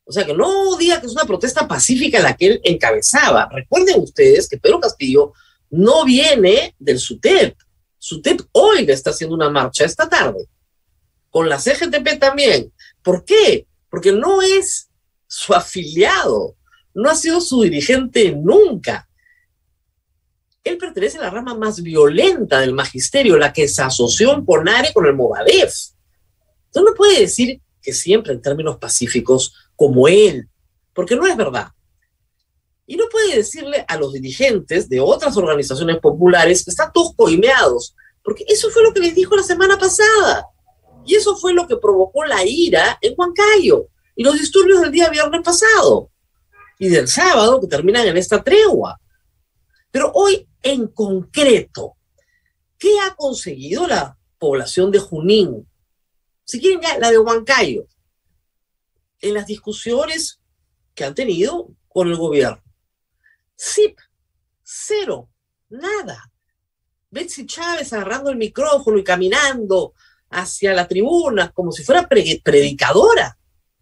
O 0.06 0.12
sea, 0.12 0.25
que 0.25 0.34
no 0.34 0.75
diga 0.75 0.99
que 0.99 1.06
es 1.06 1.13
una 1.13 1.25
protesta 1.25 1.67
pacífica 1.67 2.19
la 2.19 2.36
que 2.36 2.47
él 2.47 2.62
encabezaba. 2.63 3.47
Recuerden 3.51 4.01
ustedes 4.01 4.49
que 4.49 4.58
Pedro 4.58 4.80
Castillo 4.80 5.34
no 5.69 6.04
viene 6.04 6.73
del 6.80 6.97
SUTEP. 6.97 7.56
SUTEP 7.99 8.41
hoy 8.54 8.86
está 8.89 9.12
haciendo 9.12 9.36
una 9.36 9.51
marcha 9.51 9.86
esta 9.86 10.10
tarde. 10.10 10.47
Con 11.34 11.50
la 11.50 11.58
CGTP 11.58 12.19
también. 12.19 12.72
¿Por 13.02 13.26
qué? 13.26 13.67
Porque 13.89 14.13
no 14.13 14.41
es 14.41 14.89
su 15.28 15.54
afiliado 15.54 16.56
no 16.93 17.10
ha 17.10 17.15
sido 17.15 17.41
su 17.41 17.62
dirigente 17.62 18.32
nunca. 18.32 19.08
Él 20.63 20.78
pertenece 20.78 21.17
a 21.17 21.22
la 21.22 21.30
rama 21.30 21.56
más 21.56 21.82
violenta 21.82 22.60
del 22.60 22.74
magisterio, 22.74 23.38
la 23.38 23.52
que 23.52 23.67
se 23.67 23.82
asoció 23.82 24.34
en 24.34 24.46
Ponare 24.46 24.93
con 24.93 25.06
el 25.06 25.13
Movadef. 25.13 25.74
Entonces 26.67 26.91
no 26.91 26.93
puede 26.96 27.19
decir 27.19 27.62
que 27.82 27.93
siempre 27.93 28.34
en 28.34 28.41
términos 28.41 28.78
pacíficos 28.78 29.54
como 29.76 30.08
él, 30.08 30.48
porque 30.93 31.15
no 31.15 31.28
es 31.28 31.36
verdad. 31.36 31.69
Y 32.86 32.96
no 32.96 33.06
puede 33.10 33.36
decirle 33.36 33.84
a 33.88 33.98
los 33.98 34.13
dirigentes 34.13 34.88
de 34.88 35.00
otras 35.00 35.36
organizaciones 35.36 36.00
populares 36.00 36.63
que 36.63 36.72
están 36.72 36.91
todos 36.93 37.13
coimeados, 37.15 37.96
porque 38.24 38.46
eso 38.48 38.69
fue 38.69 38.84
lo 38.84 38.93
que 38.93 39.02
les 39.02 39.15
dijo 39.15 39.36
la 39.36 39.43
semana 39.43 39.78
pasada. 39.78 40.48
Y 41.06 41.16
eso 41.16 41.36
fue 41.36 41.54
lo 41.54 41.68
que 41.68 41.78
provocó 41.78 42.24
la 42.26 42.44
ira 42.46 42.98
en 43.02 43.13
Huancayo 43.18 43.88
y 44.16 44.24
los 44.24 44.39
disturbios 44.39 44.82
del 44.82 44.92
día 44.92 45.10
viernes 45.10 45.42
pasado 45.44 46.12
y 46.80 46.89
del 46.89 47.08
sábado 47.08 47.60
que 47.62 47.68
terminan 47.68 48.08
en 48.08 48.18
esta 48.18 48.44
tregua. 48.44 49.00
Pero 49.92 50.12
hoy, 50.13 50.48
en 50.62 50.88
concreto, 50.88 51.98
¿qué 52.78 53.00
ha 53.00 53.16
conseguido 53.16 53.88
la 53.88 54.18
población 54.38 54.92
de 54.92 55.00
Junín? 55.00 55.70
Si 56.44 56.60
quieren 56.60 56.82
ya, 56.82 56.98
la 56.98 57.12
de 57.12 57.20
Huancayo, 57.20 57.88
en 59.22 59.34
las 59.34 59.46
discusiones 59.46 60.42
que 60.94 61.06
han 61.06 61.16
tenido 61.16 61.70
con 61.88 62.10
el 62.10 62.18
gobierno. 62.18 62.62
SIP, 63.56 63.98
cero, 64.62 65.30
nada. 65.70 66.32
Betsy 67.10 67.46
Chávez 67.46 67.94
agarrando 67.94 68.32
el 68.32 68.38
micrófono 68.38 68.98
y 68.98 69.04
caminando 69.04 69.94
hacia 70.34 70.74
la 70.74 70.88
tribuna 70.88 71.52
como 71.52 71.72
si 71.72 71.84
fuera 71.84 72.08
predicadora 72.08 73.38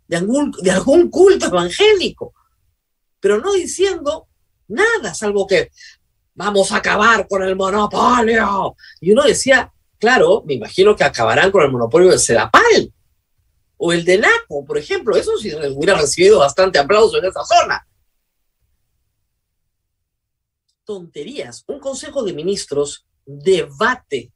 de 0.08 0.18
algún, 0.18 0.52
de 0.62 0.72
algún 0.72 1.10
culto 1.10 1.48
evangélico 1.48 2.34
pero 3.22 3.40
no 3.40 3.54
diciendo 3.54 4.28
nada, 4.68 5.14
salvo 5.14 5.48
que 5.48 5.72
vamos 6.34 6.72
a 6.72 6.78
acabar 6.78 7.28
con 7.28 7.44
el 7.44 7.56
monopolio. 7.56 8.76
Y 9.00 9.12
uno 9.12 9.24
decía, 9.24 9.72
claro, 9.98 10.44
me 10.46 10.56
imagino 10.56 10.96
que 10.96 11.04
acabarán 11.06 11.52
con 11.52 11.64
el 11.64 11.72
monopolio 11.72 12.10
del 12.10 12.20
Sedapal 12.20 12.92
o 13.78 13.94
el 13.94 14.04
de 14.04 14.18
NACO, 14.18 14.66
por 14.66 14.78
ejemplo. 14.78 15.16
Eso 15.16 15.38
sí 15.38 15.54
hubiera 15.54 16.00
recibido 16.00 16.40
bastante 16.40 16.80
aplauso 16.80 17.18
en 17.20 17.26
esa 17.26 17.46
zona. 17.46 17.88
Tonterías. 20.84 21.64
Un 21.68 21.80
consejo 21.80 22.24
de 22.24 22.34
ministros 22.34 23.06
debate 23.26 24.34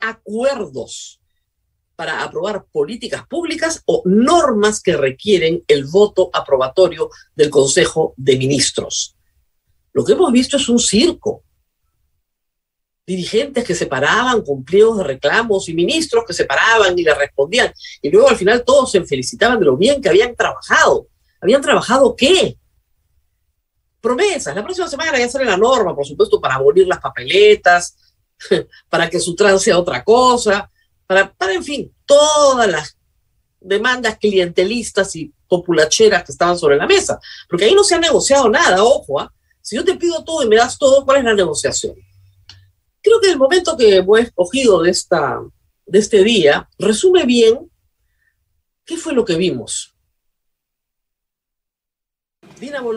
acuerdos 0.00 1.20
para 1.96 2.22
aprobar 2.22 2.66
políticas 2.70 3.26
públicas 3.26 3.82
o 3.86 4.02
normas 4.04 4.80
que 4.82 4.96
requieren 4.96 5.64
el 5.66 5.86
voto 5.86 6.30
aprobatorio 6.32 7.08
del 7.34 7.48
Consejo 7.48 8.12
de 8.18 8.36
Ministros. 8.36 9.16
Lo 9.94 10.04
que 10.04 10.12
hemos 10.12 10.30
visto 10.30 10.58
es 10.58 10.68
un 10.68 10.78
circo. 10.78 11.42
Dirigentes 13.06 13.64
que 13.64 13.74
se 13.74 13.86
paraban 13.86 14.42
con 14.42 14.62
pliegos 14.62 14.98
de 14.98 15.04
reclamos 15.04 15.68
y 15.70 15.74
ministros 15.74 16.24
que 16.26 16.34
se 16.34 16.44
paraban 16.44 16.98
y 16.98 17.02
le 17.02 17.14
respondían. 17.14 17.72
Y 18.02 18.10
luego 18.10 18.28
al 18.28 18.36
final 18.36 18.62
todos 18.62 18.90
se 18.90 19.02
felicitaban 19.04 19.58
de 19.58 19.64
lo 19.64 19.76
bien 19.76 20.02
que 20.02 20.10
habían 20.10 20.36
trabajado. 20.36 21.08
¿Habían 21.40 21.62
trabajado 21.62 22.14
qué? 22.14 22.58
Promesas. 24.02 24.54
La 24.54 24.62
próxima 24.62 24.88
semana 24.88 25.18
ya 25.18 25.28
sale 25.28 25.46
la 25.46 25.56
norma, 25.56 25.94
por 25.94 26.06
supuesto, 26.06 26.40
para 26.40 26.56
abolir 26.56 26.86
las 26.86 27.00
papeletas, 27.00 27.96
para 28.90 29.08
que 29.08 29.18
su 29.18 29.34
trance 29.34 29.64
sea 29.64 29.78
otra 29.78 30.04
cosa, 30.04 30.70
para, 31.06 31.34
en 31.52 31.64
fin, 31.64 31.94
todas 32.04 32.68
las 32.68 32.96
demandas 33.60 34.18
clientelistas 34.18 35.14
y 35.16 35.32
populacheras 35.48 36.24
que 36.24 36.32
estaban 36.32 36.58
sobre 36.58 36.76
la 36.76 36.86
mesa. 36.86 37.18
Porque 37.48 37.64
ahí 37.64 37.74
no 37.74 37.84
se 37.84 37.94
ha 37.94 38.00
negociado 38.00 38.48
nada, 38.48 38.82
ojo, 38.82 39.20
¿ah? 39.20 39.32
si 39.60 39.76
yo 39.76 39.84
te 39.84 39.96
pido 39.96 40.22
todo 40.24 40.42
y 40.42 40.48
me 40.48 40.56
das 40.56 40.78
todo, 40.78 41.04
¿cuál 41.04 41.18
es 41.18 41.24
la 41.24 41.34
negociación? 41.34 41.94
Creo 43.02 43.20
que 43.20 43.30
el 43.30 43.38
momento 43.38 43.76
que 43.76 43.96
hemos 43.96 44.20
escogido 44.20 44.82
de, 44.82 44.90
esta, 44.90 45.40
de 45.86 45.98
este 45.98 46.24
día 46.24 46.68
resume 46.78 47.24
bien 47.24 47.70
qué 48.84 48.96
fue 48.96 49.12
lo 49.12 49.24
que 49.24 49.36
vimos. 49.36 49.92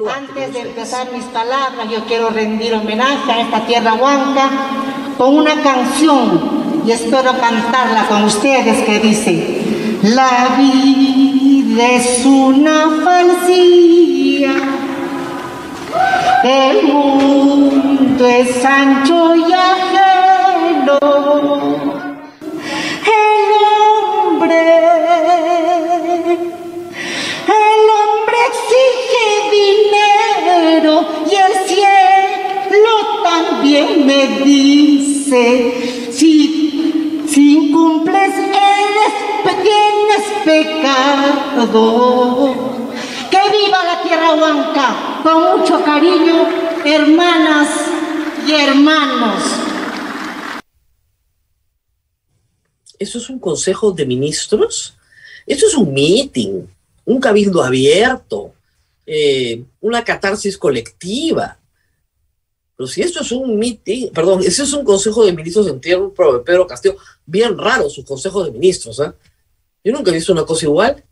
Antes 0.10 0.54
de 0.54 0.60
empezar 0.62 1.12
mis 1.12 1.26
palabras, 1.26 1.90
yo 1.92 2.06
quiero 2.06 2.30
rendir 2.30 2.74
homenaje 2.74 3.32
a 3.32 3.42
esta 3.42 3.68
tierra 3.68 3.96
huanca 3.96 5.16
con 5.18 5.36
una 5.36 5.62
canción 5.62 6.59
y 6.86 6.92
espero 6.92 7.32
cantarla 7.40 8.08
con 8.08 8.24
ustedes 8.24 8.84
que 8.86 9.00
dice, 9.00 9.62
la 10.04 10.58
vida 10.58 11.88
es 11.92 12.26
una 12.26 12.90
falsía, 13.04 14.54
el 16.44 16.84
mundo 16.84 18.26
es 18.26 18.64
ancho 18.66 19.36
y 19.36 19.54
ajeno. 19.54 21.00
El 23.06 23.44
hombre, 24.30 24.62
el 27.48 27.82
hombre 28.00 28.38
exige 28.50 29.28
dinero 29.52 30.94
y 31.30 31.36
el 31.36 31.54
cielo 31.68 32.94
también 33.24 34.06
me 34.06 34.22
dice, 34.44 36.10
si, 36.12 36.59
si 37.30 37.58
incumples 37.58 38.34
eres, 38.36 39.14
pecado. 40.44 41.76
Que 43.30 43.38
viva 43.52 43.84
la 43.84 44.02
tierra 44.02 44.34
huanca, 44.34 45.22
con 45.24 45.60
mucho 45.60 45.84
cariño, 45.84 46.48
hermanas 46.84 47.70
y 48.48 48.54
hermanos. 48.54 49.44
¿Eso 52.98 53.18
es 53.18 53.30
un 53.30 53.40
consejo 53.40 53.92
de 53.92 54.06
ministros? 54.06 54.96
Esto 55.46 55.68
es 55.68 55.76
un 55.76 55.94
meeting, 55.94 56.66
un 57.06 57.20
cabildo 57.20 57.64
abierto, 57.64 58.54
eh, 59.06 59.64
una 59.82 60.04
catarsis 60.04 60.58
colectiva. 60.58 61.58
Pero 62.80 62.88
si 62.88 63.02
esto 63.02 63.20
es 63.20 63.34
un 63.34 63.60
meeting, 63.60 64.10
perdón, 64.14 64.40
ese 64.40 64.64
es 64.64 64.72
un 64.72 64.86
consejo 64.86 65.26
de 65.26 65.34
ministros 65.34 65.68
en 65.68 65.82
tiempo 65.82 66.32
de 66.32 66.40
Pedro 66.46 66.66
Castillo, 66.66 66.96
bien 67.26 67.58
raro 67.58 67.90
su 67.90 68.06
consejo 68.06 68.46
de 68.46 68.52
ministros. 68.52 69.02
¿eh? 69.02 69.12
Yo 69.84 69.92
nunca 69.92 70.12
he 70.12 70.14
visto 70.14 70.32
una 70.32 70.46
cosa 70.46 70.66
igual. 70.66 71.04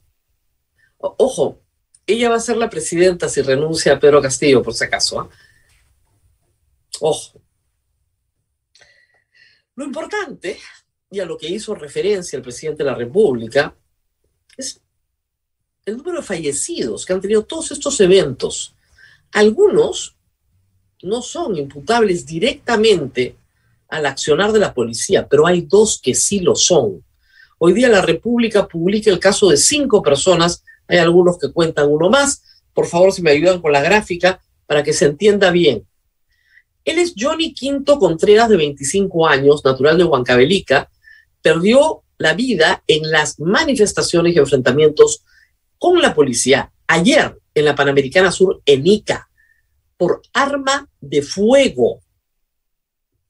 Ojo, 0.98 1.60
ella 2.06 2.30
va 2.30 2.38
a 2.38 2.40
ser 2.40 2.56
la 2.56 2.70
presidenta 2.70 3.28
si 3.28 3.42
renuncia 3.42 3.92
a 3.92 4.00
Pedro 4.00 4.22
Castillo, 4.22 4.64
por 4.64 4.74
si 4.74 4.86
acaso. 4.86 5.20
¿ah? 5.20 5.30
Ojo. 7.02 7.42
Lo 9.76 9.84
importante, 9.84 10.58
y 11.12 11.20
a 11.20 11.26
lo 11.26 11.38
que 11.38 11.50
hizo 11.50 11.76
referencia 11.76 12.38
el 12.38 12.44
presidente 12.44 12.86
de 12.86 12.92
la 12.92 12.96
República, 12.96 13.76
es 14.56 14.80
el 15.84 15.98
número 15.98 16.22
de 16.22 16.26
fallecidos 16.26 17.06
que 17.06 17.12
han 17.12 17.20
tenido 17.20 17.44
todos 17.44 17.72
estos 17.72 18.00
eventos. 18.00 18.74
Algunos 19.34 20.17
no 21.04 21.22
son 21.22 21.56
imputables 21.58 22.26
directamente 22.26 23.36
al 23.88 24.06
accionar 24.06 24.52
de 24.52 24.60
la 24.60 24.74
policía, 24.74 25.28
pero 25.28 25.46
hay 25.46 25.62
dos 25.62 26.00
que 26.02 26.16
sí 26.16 26.40
lo 26.40 26.56
son. 26.56 27.04
Hoy 27.60 27.74
día 27.74 27.90
la 27.90 28.02
República 28.02 28.68
publica 28.68 29.10
el 29.10 29.20
caso 29.20 29.50
de 29.50 29.58
cinco 29.58 30.02
personas, 30.02 30.64
hay 30.88 30.98
algunos 30.98 31.38
que 31.38 31.52
cuentan 31.52 31.90
uno 31.90 32.10
más. 32.10 32.44
Por 32.74 32.88
favor, 32.88 33.12
si 33.12 33.22
me 33.22 33.32
ayudan 33.32 33.62
con 33.62 33.72
la 33.72 33.82
gráfica 33.82 34.42
para 34.66 34.84
que 34.84 34.94
se 34.94 35.06
entienda 35.06 35.52
bien. 35.52 35.86
Él 36.84 37.00
es 37.00 37.14
Johnny 37.18 37.54
Quinto 37.54 38.00
Contreras, 38.00 38.50
de 38.50 38.58
25 38.58 39.28
años, 39.28 39.64
natural 39.64 39.98
de 39.98 40.04
Huancavelica, 40.04 40.90
perdió 41.42 42.04
la 42.18 42.34
vida 42.34 42.84
en 42.88 43.10
las 43.12 43.40
manifestaciones 43.40 44.36
y 44.36 44.40
enfrentamientos 44.40 45.24
con 45.78 46.02
la 46.02 46.16
policía 46.16 46.72
ayer 46.88 47.38
en 47.54 47.66
la 47.66 47.76
Panamericana 47.76 48.32
Sur 48.32 48.62
en 48.66 48.88
Ica 48.88 49.27
por 49.98 50.22
arma 50.34 50.88
de 51.02 51.22
fuego. 51.22 52.02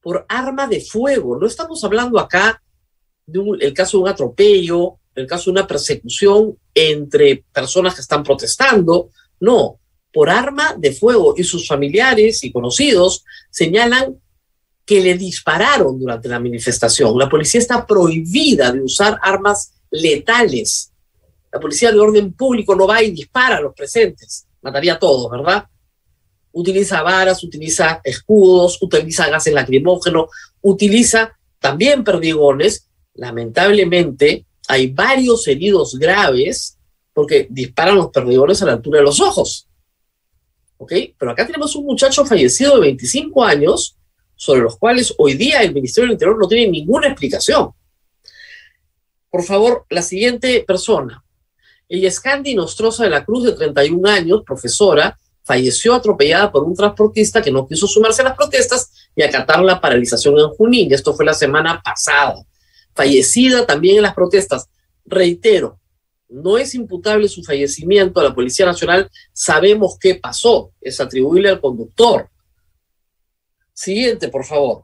Por 0.01 0.25
arma 0.27 0.67
de 0.67 0.82
fuego. 0.82 1.39
No 1.39 1.47
estamos 1.47 1.84
hablando 1.84 2.19
acá 2.19 2.62
del 3.25 3.62
el 3.62 3.73
caso 3.73 3.97
de 3.97 4.03
un 4.03 4.10
atropello, 4.10 4.99
el 5.15 5.25
caso 5.25 5.45
de 5.45 5.60
una 5.60 5.67
persecución 5.67 6.58
entre 6.73 7.43
personas 7.51 7.95
que 7.95 8.01
están 8.01 8.23
protestando. 8.23 9.10
No, 9.39 9.80
por 10.13 10.30
arma 10.30 10.75
de 10.77 10.93
fuego. 10.93 11.34
Y 11.38 11.43
sus 11.43 11.67
familiares 11.67 12.43
y 12.43 12.51
conocidos 12.51 13.23
señalan 13.49 14.19
que 14.86 15.01
le 15.01 15.17
dispararon 15.17 15.99
durante 15.99 16.30
la 16.30 16.39
manifestación. 16.39 17.17
La 17.17 17.27
policía 17.27 17.60
está 17.60 17.86
prohibida 17.86 18.71
de 18.71 18.82
usar 18.82 19.19
armas 19.21 19.73
letales. 19.89 20.93
La 21.51 21.60
policía 21.60 21.91
de 21.91 21.99
orden 21.99 22.34
público 22.34 22.75
no 22.75 22.88
va 22.88 23.03
y 23.03 23.12
dispara 23.12 23.58
a 23.58 23.62
los 23.62 23.73
presentes. 23.73 24.47
Mataría 24.62 24.93
a 24.93 24.99
todos, 24.99 25.30
¿verdad? 25.30 25.65
Utiliza 26.57 27.03
varas, 27.03 27.43
utiliza 27.43 28.01
escudos, 28.03 28.81
utiliza 28.81 29.29
gases 29.29 29.53
lacrimógenos, 29.53 30.31
utiliza 30.61 31.37
también 31.59 32.03
perdigones. 32.03 32.89
Lamentablemente, 33.13 34.47
hay 34.67 34.87
varios 34.87 35.47
heridos 35.47 35.99
graves 35.99 36.79
porque 37.13 37.45
disparan 37.51 37.97
los 37.97 38.07
perdigones 38.07 38.59
a 38.63 38.65
la 38.65 38.73
altura 38.73 38.97
de 38.97 39.05
los 39.05 39.19
ojos. 39.19 39.67
¿Ok? 40.77 40.93
Pero 41.15 41.31
acá 41.31 41.45
tenemos 41.45 41.75
un 41.75 41.85
muchacho 41.85 42.25
fallecido 42.25 42.73
de 42.73 42.81
25 42.81 43.43
años 43.43 43.95
sobre 44.35 44.61
los 44.61 44.77
cuales 44.77 45.13
hoy 45.19 45.35
día 45.35 45.61
el 45.61 45.75
Ministerio 45.75 46.07
del 46.07 46.13
Interior 46.13 46.39
no 46.39 46.47
tiene 46.47 46.71
ninguna 46.71 47.05
explicación. 47.05 47.69
Por 49.29 49.43
favor, 49.43 49.85
la 49.91 50.01
siguiente 50.01 50.63
persona. 50.67 51.23
Ella 51.87 52.07
es 52.07 52.19
Candy 52.19 52.55
Nostroza 52.55 53.03
de 53.03 53.11
la 53.11 53.23
Cruz, 53.23 53.43
de 53.43 53.51
31 53.51 54.09
años, 54.09 54.41
profesora, 54.43 55.19
falleció 55.47 55.95
atropellada 55.95 56.51
por 56.51 56.63
un 56.63 56.75
transportista 56.75 57.41
que 57.41 57.51
no 57.51 57.65
quiso 57.65 57.88
sumarse 57.88 58.21
a 58.21 58.25
las 58.25 58.36
protestas 58.36 58.91
y 59.15 59.23
acatar 59.23 59.63
la 59.63 59.79
paralización 59.79 60.38
en 60.38 60.49
Junín. 60.49 60.93
Esto 60.93 61.13
fue 61.13 61.25
la 61.25 61.33
semana 61.33 61.81
pasada. 61.81 62.43
Fallecida 62.93 63.65
también 63.65 63.95
en 63.95 64.03
las 64.03 64.13
protestas. 64.13 64.67
Reitero, 65.05 65.79
no 66.27 66.57
es 66.57 66.75
imputable 66.75 67.29
su 67.29 67.41
fallecimiento 67.43 68.19
a 68.19 68.25
la 68.25 68.36
Policía 68.36 68.65
Nacional. 68.65 69.10
Sabemos 69.31 69.97
qué 69.97 70.15
pasó. 70.15 70.73
Es 70.81 70.99
atribuible 70.99 71.49
al 71.49 71.62
conductor. 71.62 72.29
Siguiente, 73.73 74.27
por 74.27 74.43
favor. 74.43 74.83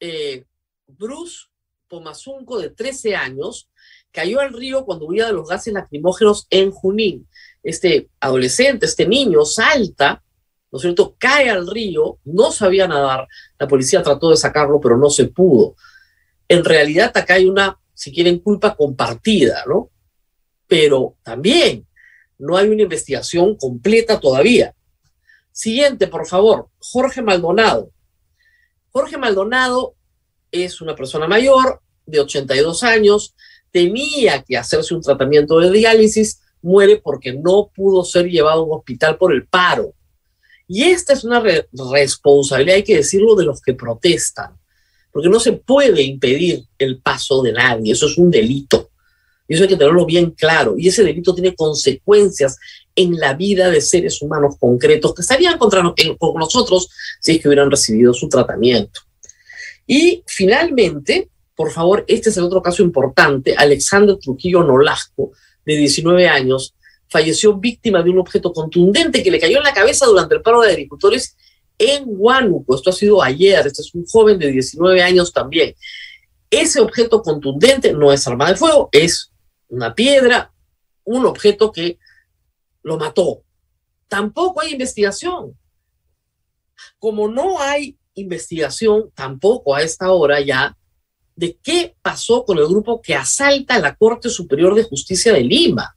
Eh, 0.00 0.44
Bruce 0.88 1.46
Pomazunco, 1.86 2.58
de 2.58 2.70
13 2.70 3.14
años, 3.14 3.70
cayó 4.10 4.40
al 4.40 4.52
río 4.52 4.84
cuando 4.84 5.06
huía 5.06 5.26
de 5.26 5.32
los 5.32 5.48
gases 5.48 5.72
lacrimógenos 5.72 6.48
en 6.50 6.72
Junín. 6.72 7.28
Este 7.62 8.08
adolescente, 8.20 8.86
este 8.86 9.06
niño, 9.06 9.44
salta, 9.44 10.22
¿no 10.70 10.78
es 10.78 10.82
cierto? 10.82 11.14
Cae 11.18 11.50
al 11.50 11.66
río, 11.66 12.18
no 12.24 12.50
sabía 12.50 12.88
nadar. 12.88 13.28
La 13.58 13.68
policía 13.68 14.02
trató 14.02 14.30
de 14.30 14.36
sacarlo, 14.36 14.80
pero 14.80 14.96
no 14.96 15.10
se 15.10 15.26
pudo. 15.26 15.76
En 16.48 16.64
realidad, 16.64 17.12
acá 17.14 17.34
hay 17.34 17.46
una, 17.46 17.78
si 17.94 18.12
quieren, 18.12 18.38
culpa 18.38 18.74
compartida, 18.74 19.64
¿no? 19.66 19.90
Pero 20.66 21.16
también 21.22 21.86
no 22.38 22.56
hay 22.56 22.68
una 22.68 22.82
investigación 22.82 23.56
completa 23.56 24.18
todavía. 24.18 24.74
Siguiente, 25.52 26.08
por 26.08 26.26
favor, 26.26 26.68
Jorge 26.78 27.22
Maldonado. 27.22 27.90
Jorge 28.90 29.18
Maldonado 29.18 29.94
es 30.50 30.80
una 30.80 30.94
persona 30.94 31.26
mayor 31.26 31.80
de 32.06 32.20
82 32.20 32.82
años, 32.82 33.34
tenía 33.70 34.42
que 34.42 34.56
hacerse 34.56 34.94
un 34.94 35.02
tratamiento 35.02 35.58
de 35.60 35.70
diálisis, 35.70 36.41
muere 36.62 36.96
porque 36.96 37.32
no 37.32 37.70
pudo 37.74 38.04
ser 38.04 38.26
llevado 38.26 38.60
a 38.60 38.64
un 38.64 38.78
hospital 38.78 39.16
por 39.18 39.32
el 39.32 39.46
paro. 39.46 39.94
Y 40.66 40.84
esta 40.84 41.12
es 41.12 41.24
una 41.24 41.40
re 41.40 41.68
responsabilidad, 41.92 42.76
hay 42.76 42.82
que 42.82 42.96
decirlo, 42.96 43.34
de 43.34 43.44
los 43.44 43.60
que 43.60 43.74
protestan, 43.74 44.56
porque 45.12 45.28
no 45.28 45.38
se 45.38 45.52
puede 45.52 46.02
impedir 46.02 46.64
el 46.78 46.98
paso 46.98 47.42
de 47.42 47.52
nadie, 47.52 47.92
eso 47.92 48.06
es 48.06 48.16
un 48.16 48.30
delito. 48.30 48.90
Y 49.48 49.54
eso 49.54 49.64
hay 49.64 49.68
que 49.68 49.76
tenerlo 49.76 50.06
bien 50.06 50.30
claro. 50.30 50.76
Y 50.78 50.88
ese 50.88 51.04
delito 51.04 51.34
tiene 51.34 51.54
consecuencias 51.54 52.56
en 52.94 53.18
la 53.18 53.34
vida 53.34 53.70
de 53.70 53.80
seres 53.80 54.22
humanos 54.22 54.56
concretos 54.58 55.14
que 55.14 55.22
estarían 55.22 55.58
contra 55.58 55.82
con 56.18 56.34
nosotros 56.38 56.88
si 57.20 57.32
es 57.32 57.42
que 57.42 57.48
hubieran 57.48 57.70
recibido 57.70 58.14
su 58.14 58.28
tratamiento. 58.28 59.00
Y 59.86 60.22
finalmente, 60.26 61.28
por 61.54 61.70
favor, 61.70 62.04
este 62.08 62.30
es 62.30 62.36
el 62.36 62.44
otro 62.44 62.62
caso 62.62 62.82
importante, 62.82 63.54
Alexander 63.54 64.16
Trujillo 64.16 64.62
Nolasco, 64.62 65.32
de 65.64 65.76
19 65.76 66.28
años, 66.28 66.74
falleció 67.08 67.54
víctima 67.54 68.02
de 68.02 68.10
un 68.10 68.18
objeto 68.18 68.52
contundente 68.52 69.22
que 69.22 69.30
le 69.30 69.38
cayó 69.38 69.58
en 69.58 69.64
la 69.64 69.74
cabeza 69.74 70.06
durante 70.06 70.34
el 70.34 70.42
paro 70.42 70.62
de 70.62 70.70
agricultores 70.70 71.36
en 71.78 72.04
Huánuco. 72.06 72.74
Esto 72.74 72.90
ha 72.90 72.94
sido 72.94 73.22
ayer, 73.22 73.66
este 73.66 73.82
es 73.82 73.94
un 73.94 74.04
joven 74.06 74.38
de 74.38 74.50
19 74.50 75.02
años 75.02 75.32
también. 75.32 75.74
Ese 76.50 76.80
objeto 76.80 77.22
contundente 77.22 77.92
no 77.92 78.12
es 78.12 78.26
arma 78.26 78.48
de 78.48 78.56
fuego, 78.56 78.88
es 78.92 79.30
una 79.68 79.94
piedra, 79.94 80.52
un 81.04 81.26
objeto 81.26 81.72
que 81.72 81.98
lo 82.82 82.98
mató. 82.98 83.42
Tampoco 84.08 84.60
hay 84.60 84.72
investigación. 84.72 85.58
Como 86.98 87.28
no 87.28 87.60
hay 87.60 87.96
investigación, 88.14 89.10
tampoco 89.14 89.74
a 89.74 89.82
esta 89.82 90.12
hora 90.12 90.40
ya, 90.40 90.76
de 91.34 91.58
qué 91.62 91.96
pasó 92.02 92.44
con 92.44 92.58
el 92.58 92.66
grupo 92.66 93.00
que 93.00 93.14
asalta 93.14 93.78
la 93.78 93.94
Corte 93.94 94.28
Superior 94.28 94.74
de 94.74 94.84
Justicia 94.84 95.32
de 95.32 95.42
Lima. 95.42 95.96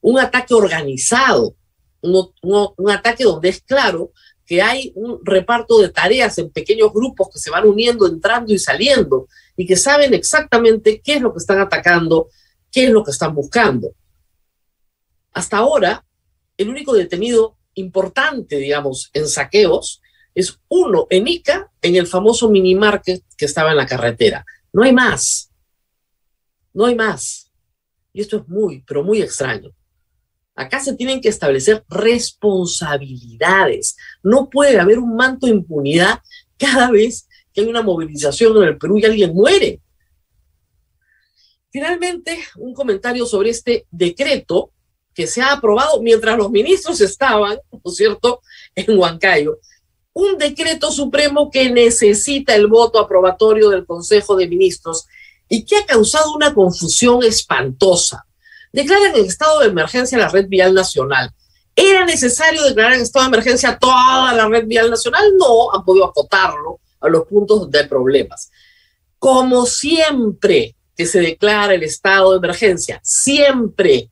Un 0.00 0.18
ataque 0.18 0.54
organizado, 0.54 1.54
un, 2.00 2.32
un, 2.42 2.90
ataque 2.90 3.24
donde 3.24 3.48
es 3.48 3.62
claro 3.62 4.12
que 4.46 4.62
hay 4.62 4.92
un 4.94 5.20
reparto 5.24 5.80
de 5.80 5.90
tareas 5.90 6.38
en 6.38 6.50
pequeños 6.50 6.92
grupos 6.92 7.28
que 7.32 7.38
se 7.38 7.50
van 7.50 7.68
uniendo, 7.68 8.06
entrando 8.06 8.52
y 8.52 8.58
saliendo, 8.58 9.28
y 9.56 9.66
que 9.66 9.76
saben 9.76 10.14
exactamente 10.14 11.00
qué 11.02 11.14
es 11.14 11.20
lo 11.20 11.32
que 11.32 11.38
están 11.38 11.60
atacando, 11.60 12.28
qué 12.70 12.84
es 12.84 12.90
lo 12.90 13.04
que 13.04 13.10
están 13.10 13.34
buscando. 13.34 13.92
Hasta 15.32 15.58
ahora, 15.58 16.04
el 16.56 16.68
único 16.68 16.94
detenido 16.94 17.56
importante, 17.74 18.56
digamos, 18.56 19.10
en 19.12 19.28
saqueos 19.28 20.00
es 20.40 20.60
uno 20.68 21.06
en 21.10 21.26
Ica, 21.26 21.68
en 21.82 21.96
el 21.96 22.06
famoso 22.06 22.48
mini 22.48 22.76
market 22.76 23.24
que 23.36 23.46
estaba 23.46 23.72
en 23.72 23.76
la 23.76 23.86
carretera. 23.86 24.46
No 24.72 24.84
hay 24.84 24.92
más. 24.92 25.50
No 26.72 26.86
hay 26.86 26.94
más. 26.94 27.50
Y 28.12 28.20
esto 28.20 28.36
es 28.38 28.46
muy, 28.48 28.84
pero 28.86 29.02
muy 29.02 29.20
extraño. 29.20 29.72
Acá 30.54 30.78
se 30.80 30.94
tienen 30.94 31.20
que 31.20 31.28
establecer 31.28 31.84
responsabilidades. 31.88 33.96
No 34.22 34.48
puede 34.48 34.78
haber 34.78 35.00
un 35.00 35.16
manto 35.16 35.46
de 35.46 35.54
impunidad 35.54 36.20
cada 36.56 36.88
vez 36.90 37.28
que 37.52 37.62
hay 37.62 37.66
una 37.66 37.82
movilización 37.82 38.56
en 38.58 38.62
el 38.64 38.78
Perú 38.78 38.98
y 38.98 39.06
alguien 39.06 39.34
muere. 39.34 39.80
Finalmente, 41.70 42.38
un 42.56 42.74
comentario 42.74 43.26
sobre 43.26 43.50
este 43.50 43.86
decreto 43.90 44.72
que 45.14 45.26
se 45.26 45.42
ha 45.42 45.52
aprobado 45.52 46.00
mientras 46.00 46.38
los 46.38 46.50
ministros 46.50 47.00
estaban, 47.00 47.58
¿no 47.72 47.80
es 47.84 47.96
cierto?, 47.96 48.40
en 48.74 48.96
Huancayo. 48.96 49.58
Un 50.18 50.36
decreto 50.36 50.90
supremo 50.90 51.48
que 51.48 51.70
necesita 51.70 52.52
el 52.56 52.66
voto 52.66 52.98
aprobatorio 52.98 53.70
del 53.70 53.86
Consejo 53.86 54.34
de 54.34 54.48
Ministros 54.48 55.06
y 55.48 55.64
que 55.64 55.76
ha 55.76 55.86
causado 55.86 56.34
una 56.34 56.52
confusión 56.52 57.22
espantosa. 57.22 58.26
Declaran 58.72 59.14
en 59.14 59.26
estado 59.26 59.60
de 59.60 59.68
emergencia 59.68 60.18
la 60.18 60.26
red 60.26 60.48
vial 60.48 60.74
nacional. 60.74 61.30
¿Era 61.76 62.04
necesario 62.04 62.64
declarar 62.64 62.94
en 62.94 63.02
estado 63.02 63.26
de 63.26 63.36
emergencia 63.36 63.78
toda 63.78 64.34
la 64.34 64.48
red 64.48 64.66
vial 64.66 64.90
nacional? 64.90 65.22
No, 65.38 65.72
han 65.72 65.84
podido 65.84 66.06
acotarlo 66.06 66.80
a 66.98 67.08
los 67.08 67.24
puntos 67.28 67.68
hay 67.72 67.86
problemas. 67.86 68.50
Como 69.20 69.66
siempre 69.66 70.74
que 70.96 71.06
se 71.06 71.20
declara 71.20 71.74
el 71.74 71.84
estado 71.84 72.32
de 72.32 72.38
emergencia, 72.38 73.00
siempre 73.04 74.10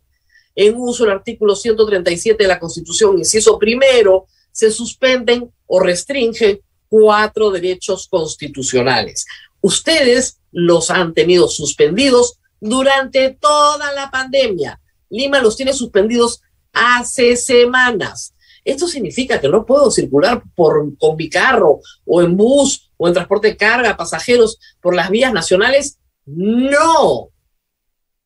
en 0.55 0.77
uso 0.77 1.03
el 1.03 1.11
artículo 1.11 1.57
137 1.57 2.40
de 2.40 2.49
la 2.49 2.61
Constitución, 2.61 3.19
inciso 3.19 3.59
primero, 3.59 4.29
se 4.57 4.71
suspenden 4.71 5.53
o 5.66 5.81
restringen 5.81 6.59
cuatro 6.88 7.51
derechos 7.51 8.09
constitucionales. 8.09 9.27
Ustedes 9.61 10.40
los 10.51 10.88
han 10.88 11.12
tenido 11.12 11.47
suspendidos 11.47 12.38
durante 12.59 13.37
toda 13.38 13.92
la 13.92 14.11
pandemia. 14.11 14.81
Lima 15.11 15.42
los 15.42 15.59
tiene 15.59 15.75
suspendidos 15.75 16.40
hace 16.73 17.37
semanas. 17.37 18.33
Esto 18.64 18.88
significa 18.88 19.38
que 19.38 19.51
no 19.51 19.66
puedo 19.66 19.90
circular 19.90 20.42
por, 20.55 20.97
con 20.97 21.16
mi 21.16 21.29
carro 21.29 21.81
o 22.07 22.23
en 22.23 22.35
bus 22.35 22.90
o 22.97 23.09
en 23.09 23.12
transporte 23.12 23.49
de 23.49 23.57
carga, 23.59 23.95
pasajeros 23.95 24.59
por 24.81 24.95
las 24.95 25.11
vías 25.11 25.35
nacionales. 25.35 25.99
No, 26.25 27.29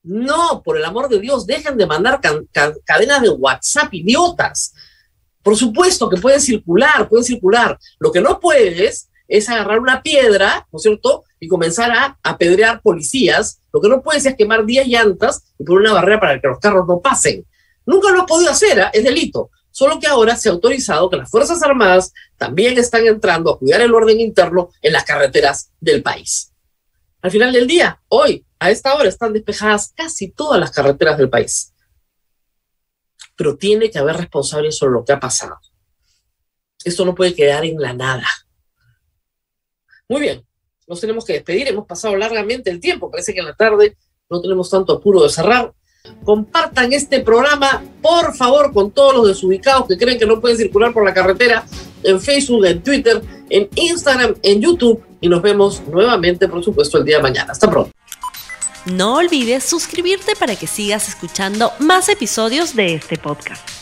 no, 0.05 0.63
por 0.63 0.77
el 0.77 0.85
amor 0.85 1.09
de 1.09 1.19
Dios, 1.19 1.45
dejen 1.45 1.77
de 1.77 1.87
mandar 1.89 2.21
cadenas 2.85 3.21
de 3.21 3.31
WhatsApp, 3.31 3.93
idiotas. 3.93 4.73
Por 5.43 5.57
supuesto 5.57 6.09
que 6.09 6.21
pueden 6.21 6.41
circular, 6.41 7.09
pueden 7.09 7.25
circular. 7.25 7.79
Lo 7.99 8.13
que 8.13 8.21
no 8.21 8.41
puedes 8.41 9.09
es 9.27 9.49
agarrar 9.49 9.79
una 9.79 10.03
piedra, 10.03 10.67
¿no 10.73 10.77
es 10.77 10.83
cierto? 10.83 11.25
Y 11.39 11.49
comenzar 11.49 11.91
a 11.93 12.19
apedrear 12.23 12.83
policías. 12.83 13.61
Lo 13.73 13.81
que 13.81 13.89
no 13.89 14.03
puedes 14.03 14.27
es 14.27 14.35
quemar 14.35 14.67
10 14.67 14.89
llantas 14.89 15.45
y 15.59 15.65
poner 15.65 15.83
una 15.83 15.95
barrera 15.95 16.21
para 16.21 16.41
que 16.41 16.49
los 16.49 16.59
carros 16.59 16.87
no 16.87 17.01
pasen. 17.01 17.47
Nunca 17.87 18.11
lo 18.11 18.23
ha 18.23 18.27
podido 18.27 18.51
hacer, 18.51 18.79
¿eh? 18.79 18.87
es 18.93 19.05
delito. 19.05 19.51
Solo 19.71 19.99
que 20.01 20.09
ahora 20.09 20.37
se 20.37 20.49
ha 20.49 20.53
autorizado 20.53 21.09
que 21.09 21.17
las 21.17 21.31
Fuerzas 21.31 21.63
Armadas 21.63 22.13
también 22.37 22.77
están 22.77 23.07
entrando 23.07 23.53
a 23.53 23.59
cuidar 23.59 23.81
el 23.81 23.95
orden 23.95 24.21
interno 24.21 24.71
en 24.83 24.93
las 24.93 25.05
carreteras 25.05 25.71
del 25.81 26.03
país. 26.03 26.53
Al 27.23 27.31
final 27.31 27.53
del 27.53 27.67
día, 27.67 28.01
hoy, 28.09 28.45
a 28.59 28.71
esta 28.71 28.95
hora, 28.95 29.09
están 29.09 29.33
despejadas 29.33 29.93
casi 29.95 30.29
todas 30.29 30.59
las 30.59 30.71
carreteras 30.71 31.19
del 31.19 31.31
país. 31.31 31.70
Pero 33.41 33.57
tiene 33.57 33.91
que 33.91 33.99
haber 33.99 34.19
responsables 34.19 34.77
sobre 34.77 34.93
lo 34.93 35.03
que 35.03 35.15
ha 35.15 35.19
pasado. 35.19 35.57
Esto 36.85 37.07
no 37.07 37.15
puede 37.15 37.35
quedar 37.35 37.65
en 37.65 37.81
la 37.81 37.95
nada. 37.95 38.27
Muy 40.11 40.21
bien, 40.21 40.45
nos 40.87 41.01
tenemos 41.01 41.25
que 41.25 41.33
despedir. 41.33 41.67
Hemos 41.67 41.87
pasado 41.87 42.15
largamente 42.17 42.69
el 42.69 42.81
tiempo. 42.81 43.11
Parece 43.11 43.33
que 43.33 43.41
en 43.41 43.47
la 43.47 43.55
tarde 43.55 43.97
no 44.29 44.43
tenemos 44.43 44.69
tanto 44.69 44.93
apuro 44.93 45.23
de 45.23 45.31
cerrar. 45.31 45.73
Compartan 46.23 46.93
este 46.93 47.21
programa, 47.21 47.83
por 48.03 48.35
favor, 48.35 48.75
con 48.75 48.91
todos 48.91 49.15
los 49.15 49.29
desubicados 49.29 49.89
que 49.89 49.97
creen 49.97 50.19
que 50.19 50.27
no 50.27 50.39
pueden 50.39 50.59
circular 50.59 50.93
por 50.93 51.07
la 51.07 51.15
carretera 51.15 51.65
en 52.03 52.21
Facebook, 52.21 52.67
en 52.67 52.83
Twitter, 52.83 53.23
en 53.49 53.71
Instagram, 53.75 54.35
en 54.43 54.61
YouTube 54.61 55.03
y 55.19 55.31
nos 55.31 55.41
vemos 55.41 55.81
nuevamente, 55.89 56.47
por 56.47 56.63
supuesto, 56.63 56.99
el 56.99 57.07
día 57.07 57.17
de 57.17 57.23
mañana. 57.23 57.53
Hasta 57.53 57.71
pronto. 57.71 57.91
No 58.91 59.15
olvides 59.19 59.63
suscribirte 59.63 60.35
para 60.35 60.57
que 60.57 60.67
sigas 60.67 61.07
escuchando 61.07 61.73
más 61.79 62.09
episodios 62.09 62.75
de 62.75 62.95
este 62.95 63.17
podcast. 63.19 63.80